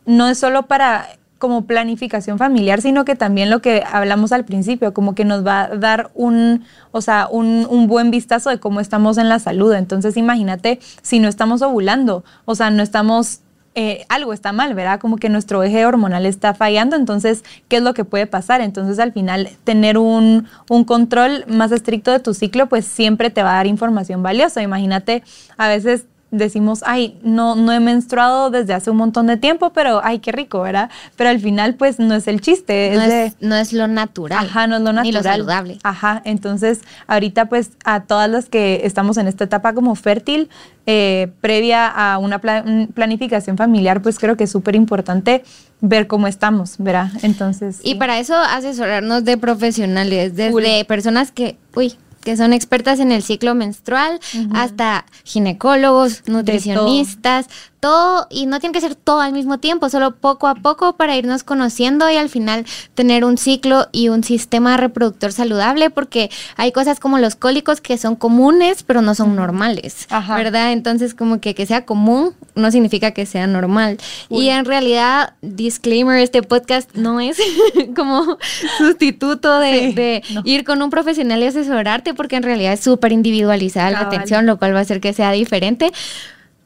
no 0.07 0.29
es 0.29 0.38
solo 0.38 0.66
para 0.66 1.09
como 1.38 1.66
planificación 1.66 2.38
familiar, 2.38 2.81
sino 2.81 3.05
que 3.05 3.16
también 3.16 3.51
lo 3.51 3.61
que 3.61 3.83
hablamos 3.90 4.33
al 4.33 4.44
principio, 4.44 4.94
como 4.94 5.14
que 5.14 5.25
nos 5.25 5.47
va 5.47 5.64
a 5.64 5.77
dar 5.77 6.11
un, 6.14 6.64
o 6.92 7.01
sea, 7.01 7.29
un, 7.31 7.87
buen 7.87 8.11
vistazo 8.11 8.51
de 8.51 8.59
cómo 8.59 8.81
estamos 8.81 9.18
en 9.18 9.29
la 9.29 9.38
salud. 9.38 9.75
Entonces, 9.75 10.16
imagínate 10.16 10.79
si 11.03 11.18
no 11.18 11.29
estamos 11.29 11.61
ovulando, 11.61 12.25
o 12.44 12.55
sea, 12.55 12.70
no 12.70 12.83
estamos 12.83 13.40
eh, 13.77 14.07
algo 14.09 14.33
está 14.33 14.53
mal, 14.53 14.73
¿verdad? 14.75 15.01
Como 15.01 15.16
que 15.16 15.29
nuestro 15.29 15.64
eje 15.64 15.85
hormonal 15.85 16.27
está 16.27 16.55
fallando, 16.55 16.94
entonces, 16.94 17.42
¿qué 17.66 17.79
es 17.79 17.83
lo 17.83 17.92
que 17.92 18.05
puede 18.05 18.27
pasar? 18.27 18.61
Entonces, 18.61 19.01
al 19.01 19.12
final, 19.12 19.51
tener 19.64 19.99
un, 19.99 20.47
un, 20.70 20.85
control 20.85 21.44
más 21.49 21.73
estricto 21.73 22.12
de 22.12 22.20
tu 22.20 22.35
ciclo, 22.35 22.68
pues 22.68 22.85
siempre 22.85 23.31
te 23.31 23.42
va 23.42 23.55
a 23.55 23.57
dar 23.57 23.66
información 23.66 24.23
valiosa. 24.23 24.62
Imagínate, 24.62 25.25
a 25.57 25.66
veces 25.66 26.07
decimos, 26.35 26.83
ay, 26.87 27.18
no, 27.23 27.55
no 27.55 27.73
he 27.73 27.81
menstruado 27.81 28.51
desde 28.51 28.75
hace 28.75 28.90
un 28.90 28.97
montón 28.97 29.27
de 29.27 29.37
tiempo, 29.37 29.73
pero 29.73 30.01
ay, 30.05 30.18
qué 30.18 30.33
rico, 30.33 30.61
¿verdad? 30.61 30.90
Pero 31.16 31.31
al 31.31 31.40
final, 31.40 31.75
pues 31.75 31.99
no 31.99 32.14
es 32.14 32.29
el 32.29 32.40
chiste. 32.40 32.92
No 32.94 33.03
es, 33.03 33.37
no 33.40 33.57
es 33.57 33.73
lo 33.73 33.87
natural. 33.88 34.47
Ajá, 34.47 34.66
no 34.66 34.77
es 34.77 34.83
lo 34.83 34.92
natural. 34.92 35.05
Ni 35.05 35.12
lo 35.12 35.23
saludable. 35.23 35.79
Ajá, 35.83 36.23
entonces 36.25 36.81
ahorita 37.07 37.47
pues 37.47 37.73
a 37.85 38.01
todas 38.01 38.29
las 38.31 38.49
que 38.49 38.83
estamos 38.85 39.16
en 39.16 39.29
esta 39.29 39.44
etapa 39.44 39.73
como 39.73 39.94
fértil, 39.94 40.49
eh, 40.87 41.33
previa 41.40 41.87
a 41.88 42.18
una 42.18 42.40
planificación 42.40 43.57
familiar, 43.57 44.03
pues 44.03 44.18
creo 44.18 44.37
que 44.37 44.44
es 44.44 44.51
súper 44.51 44.77
importante 44.77 45.42
ver 45.81 46.07
cómo 46.07 46.27
estamos, 46.27 46.77
¿verdad? 46.79 47.11
Entonces... 47.23 47.81
Y 47.83 47.97
para 47.97 48.18
eso 48.18 48.35
asesorarnos 48.37 49.25
de 49.25 49.37
profesionales, 49.38 50.37
desde 50.37 50.85
personas 50.85 51.33
que, 51.33 51.57
uy, 51.75 51.94
que 52.25 52.37
son 52.37 52.53
expertas 52.53 53.01
en 53.01 53.13
el 53.13 53.23
ciclo 53.23 53.55
menstrual, 53.55 54.19
hasta 54.53 55.05
ginecólogos, 55.25 56.23
nutricionistas, 56.27 57.47
todo 57.81 58.27
y 58.31 58.47
no 58.47 58.61
tiene 58.61 58.73
que 58.73 58.81
ser 58.81 58.95
todo 58.95 59.21
al 59.21 59.33
mismo 59.33 59.59
tiempo, 59.59 59.91
solo 59.91 60.17
poco 60.17 60.49
a 60.49 60.55
poco 60.55 60.97
para 60.97 61.17
irnos 61.17 61.45
conociendo 61.45 62.09
y 62.09 62.17
al 62.17 62.31
final 62.31 62.65
tener 62.95 63.27
un 63.27 63.37
ciclo 63.37 63.89
y 63.93 64.09
un 64.09 64.25
sistema 64.25 64.79
reproductor 64.79 65.33
saludable 65.33 65.91
porque 65.91 66.31
hay 66.57 66.73
cosas 66.73 66.99
como 66.99 67.19
los 67.19 67.37
cólicos 67.37 67.83
que 67.83 67.99
son 67.99 68.17
comunes 68.17 68.83
pero 68.85 69.03
no 69.03 69.15
son 69.15 69.37
normales, 69.37 70.07
¿verdad? 70.29 70.73
Entonces 70.73 71.15
como 71.15 71.41
que 71.41 71.55
que 71.55 71.67
sea 71.67 71.85
común 71.85 72.35
no 72.55 72.71
significa 72.71 73.11
que 73.11 73.27
sea 73.27 73.47
normal. 73.47 73.99
Y 74.31 74.49
en 74.49 74.65
realidad, 74.65 75.35
disclaimer, 75.43 76.19
este 76.19 76.43
podcast 76.43 76.95
no 76.95 77.21
es 77.21 77.39
como 77.97 78.39
sustituto 78.79 79.59
de, 79.59 80.23
ir 80.45 80.65
con 80.65 80.83
un 80.83 80.91
profesional 80.91 81.43
y 81.43 81.47
asesorarte 81.47 82.13
porque 82.14 82.37
en 82.37 82.42
realidad 82.42 82.72
es 82.72 82.81
súper 82.81 83.12
individualizada 83.12 83.90
la 83.90 84.00
atención, 84.00 84.46
lo 84.46 84.59
cual 84.59 84.74
va 84.74 84.79
a 84.79 84.83
hacer 84.83 85.00
que 85.00 85.12
sea 85.12 85.33
diferente. 85.33 85.92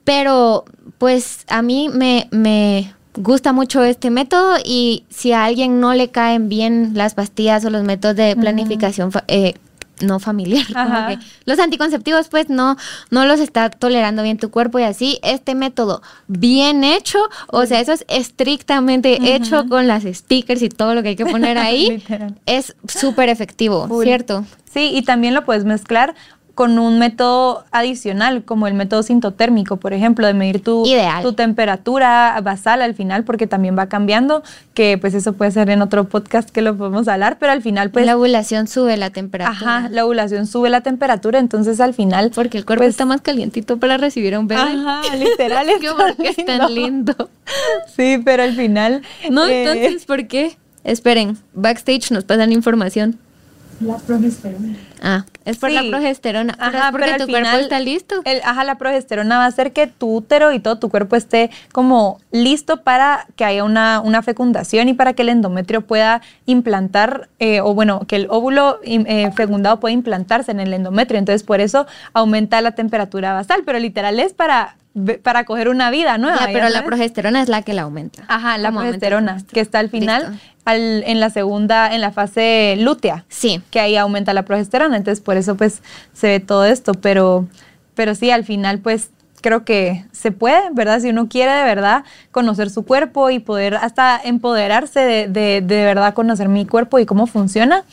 Pero 0.05 0.65
pues 0.99 1.45
a 1.49 1.63
mí 1.63 1.89
me, 1.93 2.29
me 2.31 2.93
gusta 3.15 3.53
mucho 3.53 3.83
este 3.85 4.11
método 4.11 4.57
y 4.65 5.05
si 5.11 5.33
a 5.33 5.45
alguien 5.45 5.81
no 5.81 5.95
le 5.95 6.11
caen 6.11 6.49
bien 6.49 6.93
las 6.95 7.15
pastillas 7.15 7.65
o 7.65 7.71
los 7.71 7.83
métodos 7.85 8.17
de 8.17 8.37
planificación 8.37 9.11
eh, 9.27 9.55
no 10.03 10.19
familiar. 10.19 10.65
los 11.45 11.59
anticonceptivos, 11.59 12.29
pues, 12.29 12.49
no, 12.49 12.77
no 13.11 13.25
los 13.27 13.41
está 13.41 13.71
tolerando 13.71 14.23
bien 14.23 14.39
tu 14.39 14.51
cuerpo 14.51 14.79
y 14.79 14.83
así. 14.83 15.19
Este 15.23 15.55
método 15.55 16.03
bien 16.27 16.85
hecho, 16.85 17.19
o 17.49 17.67
sea, 17.67 17.81
eso 17.81 17.93
es 17.93 18.05
estrictamente 18.09 19.35
hecho 19.35 19.67
con 19.69 19.87
las 19.87 20.05
stickers 20.05 20.63
y 20.63 20.69
todo 20.69 20.95
lo 20.95 21.03
que 21.03 21.11
hay 21.11 21.17
que 21.17 21.27
poner 21.27 21.59
ahí, 21.59 22.03
es 22.47 22.75
súper 22.87 23.29
efectivo, 23.29 23.89
¿cierto? 24.03 24.45
Sí, 24.73 24.91
y 24.95 25.03
también 25.03 25.35
lo 25.35 25.45
puedes 25.45 25.65
mezclar 25.65 26.15
con 26.59 26.77
un 26.81 26.99
método 26.99 27.65
adicional, 27.71 28.43
como 28.43 28.67
el 28.67 28.75
método 28.75 29.05
sintotérmico, 29.05 29.77
por 29.77 29.93
ejemplo, 29.93 30.27
de 30.27 30.35
medir 30.35 30.61
tu, 30.61 30.85
tu 31.23 31.33
temperatura 31.35 32.37
basal 32.43 32.83
al 32.83 32.95
final, 32.95 33.23
porque 33.23 33.47
también 33.47 33.79
va 33.79 33.89
cambiando, 33.89 34.43
que 34.75 34.99
pues 34.99 35.15
eso 35.15 35.35
puede 35.35 35.53
ser 35.53 35.71
en 35.71 35.83
otro 35.83 36.09
podcast 36.09 36.51
que 36.51 36.61
lo 36.61 36.77
podemos 36.77 37.07
hablar, 37.07 37.37
pero 37.39 37.53
al 37.53 37.63
final 37.63 37.93
pues... 37.93 38.07
La 38.07 38.17
ovulación 38.17 38.67
sube 38.67 38.97
la 38.97 39.11
temperatura. 39.11 39.57
Ajá, 39.57 39.89
la 39.89 40.05
ovulación 40.05 40.49
sube 40.49 40.69
la 40.69 40.81
temperatura, 40.81 41.39
entonces 41.39 41.79
al 41.79 41.95
final... 41.95 42.33
Porque 42.35 42.59
el 42.59 42.65
cuerpo 42.65 42.81
pues 42.81 42.91
está 42.91 43.05
más 43.05 43.21
calientito 43.21 43.77
para 43.77 43.97
recibir 43.97 44.35
a 44.35 44.41
un 44.41 44.49
bebé. 44.49 44.63
Ajá, 44.63 45.03
literal. 45.15 45.69
es 45.69 46.37
es 46.37 46.45
tan 46.45 46.75
lindo. 46.75 47.31
Sí, 47.97 48.21
pero 48.25 48.43
al 48.43 48.57
final... 48.57 49.03
No, 49.31 49.47
eh, 49.47 49.63
entonces, 49.63 50.07
¿por 50.07 50.27
qué? 50.27 50.59
Esperen, 50.83 51.39
backstage 51.55 52.11
nos 52.11 52.25
pasan 52.25 52.51
información. 52.51 53.17
La 53.81 53.97
progesterona. 53.97 54.77
Ah, 55.01 55.25
es 55.49 55.57
por 55.59 55.71
la 55.71 55.83
progesterona. 55.89 56.55
Ajá, 56.59 56.93
porque 56.93 57.15
tu 57.19 57.27
cuerpo 57.27 57.57
está 57.57 57.81
listo. 57.81 58.21
El, 58.25 58.41
ajá, 58.45 58.65
la 58.65 58.77
progesterona 58.77 59.39
va 59.39 59.45
a 59.45 59.49
hacer 59.49 59.73
que 59.73 59.87
tu 59.87 60.17
útero 60.17 60.53
y 60.53 60.61
todo 60.61 60.79
tu 60.79 60.91
cuerpo 60.91 61.17
esté 61.17 61.51
como 61.73 62.21
listo 62.31 62.83
para 62.83 63.27
que 63.35 63.45
haya 63.45 63.65
una, 63.65 64.01
una 64.01 64.23
fecundación 64.23 64.89
y 64.89 64.95
para 64.95 65.15
que 65.15 65.23
el 65.23 65.31
endometrio 65.31 65.87
pueda 65.87 66.21
implantar, 66.45 67.29
eh, 67.39 67.61
o 67.63 67.75
bueno, 67.75 68.01
que 68.07 68.17
el 68.17 68.27
óvulo 68.29 68.81
eh, 68.83 69.31
fecundado 69.35 69.81
pueda 69.81 69.95
implantarse 69.95 70.51
en 70.51 70.61
el 70.61 70.75
endometrio. 70.75 71.19
Entonces, 71.19 71.43
por 71.43 71.61
eso 71.61 71.87
aumenta 72.13 72.61
la 72.61 72.73
temperatura 72.73 73.33
basal, 73.33 73.63
pero 73.65 73.79
literal 73.79 74.21
es 74.21 74.35
para 74.35 74.77
para 75.23 75.45
coger 75.45 75.69
una 75.69 75.91
vida. 75.91 76.17
Ya, 76.19 76.49
pero 76.53 76.69
la 76.69 76.85
progesterona 76.85 77.43
es 77.43 77.49
la 77.49 77.63
que 77.63 77.75
la 77.75 77.83
aumenta. 77.83 78.25
Ajá, 78.29 78.59
la 78.59 78.71
progesterona, 78.73 79.43
que 79.53 79.61
está 79.61 79.79
al 79.79 79.89
final, 79.89 80.39
al, 80.65 81.03
en 81.07 81.21
la 81.21 81.31
segunda, 81.31 81.95
en 81.95 82.01
la 82.01 82.13
fase 82.13 82.77
lútea. 82.79 83.25
Sí. 83.29 83.63
Que 83.71 83.81
ahí 83.81 83.97
aumenta 83.97 84.33
la 84.33 84.45
progesterona, 84.45 84.97
entonces 84.97 85.23
por 85.23 85.37
eso 85.37 85.57
pues 85.57 85.83
se 86.13 86.29
ve 86.29 86.41
todo 86.41 86.65
esto, 86.65 86.93
pero, 86.95 87.47
pero 87.95 88.15
sí, 88.15 88.31
al 88.31 88.45
final 88.45 88.79
pues 88.79 89.11
creo 89.41 89.65
que 89.65 90.05
se 90.13 90.33
puede, 90.33 90.61
¿verdad? 90.73 91.01
Si 91.01 91.11
uno 91.11 91.29
quiere 91.29 91.53
de 91.53 91.65
verdad 91.65 92.05
conocer 92.31 92.71
su 92.71 92.85
cuerpo 92.85 93.31
y 93.31 93.39
poder 93.39 93.77
hasta 93.77 94.21
empoderarse 94.23 95.01
de, 95.01 95.29
de, 95.29 95.61
de 95.61 95.85
verdad 95.85 96.15
conocer 96.15 96.49
mi 96.49 96.67
cuerpo 96.67 96.99
y 96.99 97.07
cómo 97.07 97.27
funciona. 97.27 97.85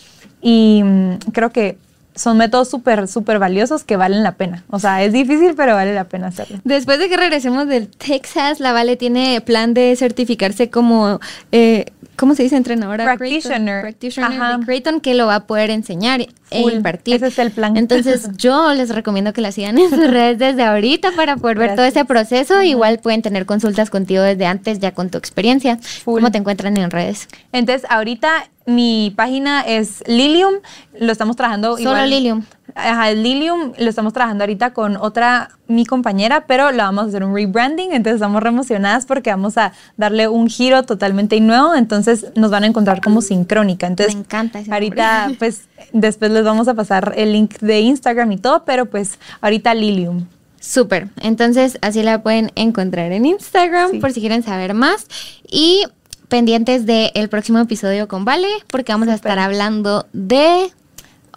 Y 0.41 0.81
mm, 0.83 1.17
creo 1.31 1.51
que 1.51 1.77
son 2.15 2.37
métodos 2.37 2.69
súper, 2.69 3.07
súper 3.07 3.39
valiosos 3.39 3.83
que 3.83 3.97
valen 3.97 4.23
la 4.23 4.33
pena. 4.33 4.63
O 4.69 4.79
sea, 4.79 5.03
es 5.03 5.13
difícil, 5.13 5.53
pero 5.55 5.75
vale 5.75 5.93
la 5.93 6.05
pena 6.05 6.27
hacerlo. 6.27 6.59
Después 6.63 6.97
de 6.97 7.09
que 7.09 7.17
regresemos 7.17 7.67
del 7.67 7.89
Texas, 7.89 8.59
la 8.59 8.71
Vale 8.71 8.95
tiene 8.95 9.41
plan 9.41 9.73
de 9.73 9.95
certificarse 9.97 10.69
como, 10.69 11.19
eh, 11.51 11.85
¿cómo 12.15 12.33
se 12.33 12.43
dice 12.43 12.55
entrenadora? 12.55 13.03
Practitioner. 13.03 13.81
Practitioner 13.81 14.59
de 14.59 14.65
Creighton, 14.65 15.01
que 15.01 15.13
lo 15.13 15.27
va 15.27 15.35
a 15.35 15.47
poder 15.47 15.69
enseñar 15.71 16.21
e 16.51 16.61
impartir. 16.61 17.15
Ese 17.15 17.27
es 17.27 17.39
el 17.39 17.51
plan. 17.51 17.75
Entonces, 17.75 18.29
yo 18.37 18.73
les 18.73 18.89
recomiendo 18.89 19.33
que 19.33 19.41
la 19.41 19.51
sigan 19.51 19.77
en 19.77 19.89
sus 19.89 20.09
redes 20.09 20.39
desde 20.39 20.63
ahorita 20.63 21.11
para 21.11 21.35
poder 21.35 21.57
ver 21.57 21.75
todo 21.75 21.85
ese 21.85 22.05
proceso. 22.05 22.61
Igual 22.61 22.99
pueden 22.99 23.21
tener 23.21 23.45
consultas 23.45 23.89
contigo 23.89 24.23
desde 24.23 24.45
antes, 24.45 24.79
ya 24.79 24.93
con 24.93 25.09
tu 25.09 25.17
experiencia. 25.17 25.79
¿Cómo 26.05 26.31
te 26.31 26.37
encuentran 26.37 26.77
en 26.77 26.91
redes? 26.91 27.27
Entonces, 27.51 27.85
ahorita 27.89 28.49
mi 28.65 29.13
página 29.15 29.61
es 29.61 30.03
Lilium, 30.07 30.55
lo 30.99 31.11
estamos 31.11 31.35
trabajando 31.35 31.77
Solo 31.77 32.05
Lilium. 32.05 32.43
Ajá, 32.73 33.11
Lilium 33.11 33.73
lo 33.77 33.89
estamos 33.89 34.11
trabajando 34.11 34.43
ahorita 34.43 34.73
con 34.73 34.97
otra, 34.97 35.51
mi 35.67 35.85
compañera, 35.85 36.45
pero 36.47 36.71
la 36.71 36.85
vamos 36.85 37.05
a 37.05 37.07
hacer 37.07 37.23
un 37.23 37.35
rebranding, 37.35 37.93
entonces 37.93 38.15
estamos 38.15 38.41
re 38.41 38.49
emocionadas 38.49 39.05
porque 39.05 39.29
vamos 39.29 39.57
a 39.57 39.71
darle 39.97 40.27
un 40.27 40.49
giro 40.49 40.83
totalmente 40.83 41.39
nuevo, 41.39 41.75
entonces 41.75 42.25
nos 42.35 42.49
van 42.51 42.63
a 42.63 42.67
encontrar 42.67 43.01
como 43.01 43.21
sincrónica. 43.21 43.87
Entonces, 43.87 44.15
Me 44.15 44.21
encanta 44.21 44.59
ese 44.59 44.73
Ahorita, 44.73 45.31
pues, 45.39 45.67
después 45.93 46.31
les 46.31 46.43
vamos 46.43 46.67
a 46.67 46.73
pasar 46.73 47.13
el 47.15 47.33
link 47.33 47.59
de 47.59 47.81
Instagram 47.81 48.31
y 48.31 48.37
todo, 48.37 48.65
pero 48.65 48.87
pues, 48.87 49.19
ahorita 49.41 49.73
Lilium. 49.75 50.25
Súper, 50.59 51.09
entonces 51.21 51.77
así 51.81 52.01
la 52.01 52.23
pueden 52.23 52.51
encontrar 52.55 53.11
en 53.11 53.27
Instagram 53.27 53.99
por 53.99 54.11
si 54.11 54.19
quieren 54.19 54.41
saber 54.41 54.73
más. 54.73 55.05
Y 55.47 55.85
pendientes 56.27 56.85
del 56.85 57.29
próximo 57.29 57.59
episodio 57.59 58.07
con 58.07 58.25
Vale, 58.25 58.47
porque 58.67 58.91
vamos 58.91 59.07
a 59.07 59.13
estar 59.13 59.39
hablando 59.39 60.05
de 60.13 60.71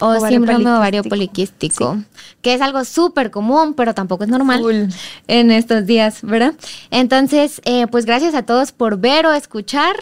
o 0.00 0.26
síndrome 0.26 0.70
ovario 0.70 1.02
poliquístico, 1.02 1.98
que 2.40 2.54
es 2.54 2.60
algo 2.60 2.84
súper 2.84 3.30
común, 3.30 3.74
pero 3.74 3.94
tampoco 3.94 4.24
es 4.24 4.30
normal 4.30 4.88
en 5.26 5.50
estos 5.50 5.86
días, 5.86 6.20
¿verdad? 6.22 6.54
Entonces, 6.90 7.60
eh, 7.64 7.86
pues 7.88 8.06
gracias 8.06 8.34
a 8.34 8.42
todos 8.42 8.72
por 8.72 8.98
ver 8.98 9.26
o 9.26 9.32
escuchar. 9.32 9.96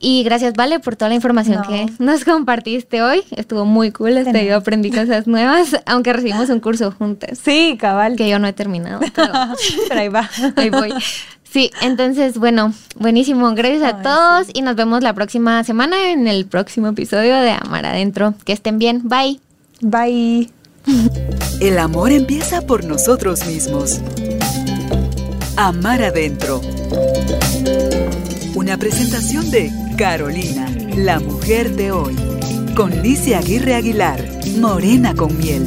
Y 0.00 0.22
gracias, 0.22 0.54
Vale, 0.54 0.78
por 0.78 0.94
toda 0.94 1.08
la 1.08 1.16
información 1.16 1.60
que 1.68 1.86
nos 1.98 2.24
compartiste 2.24 3.02
hoy. 3.02 3.24
Estuvo 3.32 3.64
muy 3.64 3.90
cool, 3.90 4.16
este, 4.16 4.46
yo 4.46 4.56
aprendí 4.56 4.92
cosas 4.92 5.26
nuevas, 5.26 5.76
aunque 5.86 6.12
recibimos 6.12 6.48
un 6.50 6.60
curso 6.60 6.92
juntas. 6.92 7.40
Sí, 7.42 7.76
cabal. 7.80 8.14
Que 8.14 8.28
yo 8.28 8.38
no 8.38 8.46
he 8.46 8.52
terminado. 8.52 9.00
Pero, 9.12 9.32
pero 9.88 10.00
ahí 10.00 10.08
va. 10.08 10.30
Ahí 10.54 10.70
voy. 10.70 10.92
Sí, 11.50 11.70
entonces, 11.80 12.38
bueno, 12.38 12.74
buenísimo. 12.96 13.54
Gracias 13.54 13.82
a 13.82 14.02
todos 14.02 14.48
y 14.52 14.62
nos 14.62 14.76
vemos 14.76 15.02
la 15.02 15.14
próxima 15.14 15.64
semana 15.64 16.10
en 16.10 16.28
el 16.28 16.46
próximo 16.46 16.88
episodio 16.88 17.36
de 17.36 17.52
Amar 17.52 17.86
Adentro. 17.86 18.34
Que 18.44 18.52
estén 18.52 18.78
bien. 18.78 19.02
Bye. 19.04 19.40
Bye. 19.80 20.50
El 21.60 21.78
amor 21.78 22.12
empieza 22.12 22.62
por 22.62 22.84
nosotros 22.84 23.46
mismos. 23.46 24.00
Amar 25.56 26.02
Adentro. 26.02 26.60
Una 28.54 28.76
presentación 28.76 29.50
de 29.50 29.70
Carolina, 29.96 30.68
la 30.96 31.18
mujer 31.18 31.74
de 31.74 31.92
hoy. 31.92 32.16
Con 32.76 33.02
Licia 33.02 33.38
Aguirre 33.38 33.74
Aguilar, 33.74 34.22
Morena 34.58 35.14
con 35.14 35.36
miel. 35.36 35.66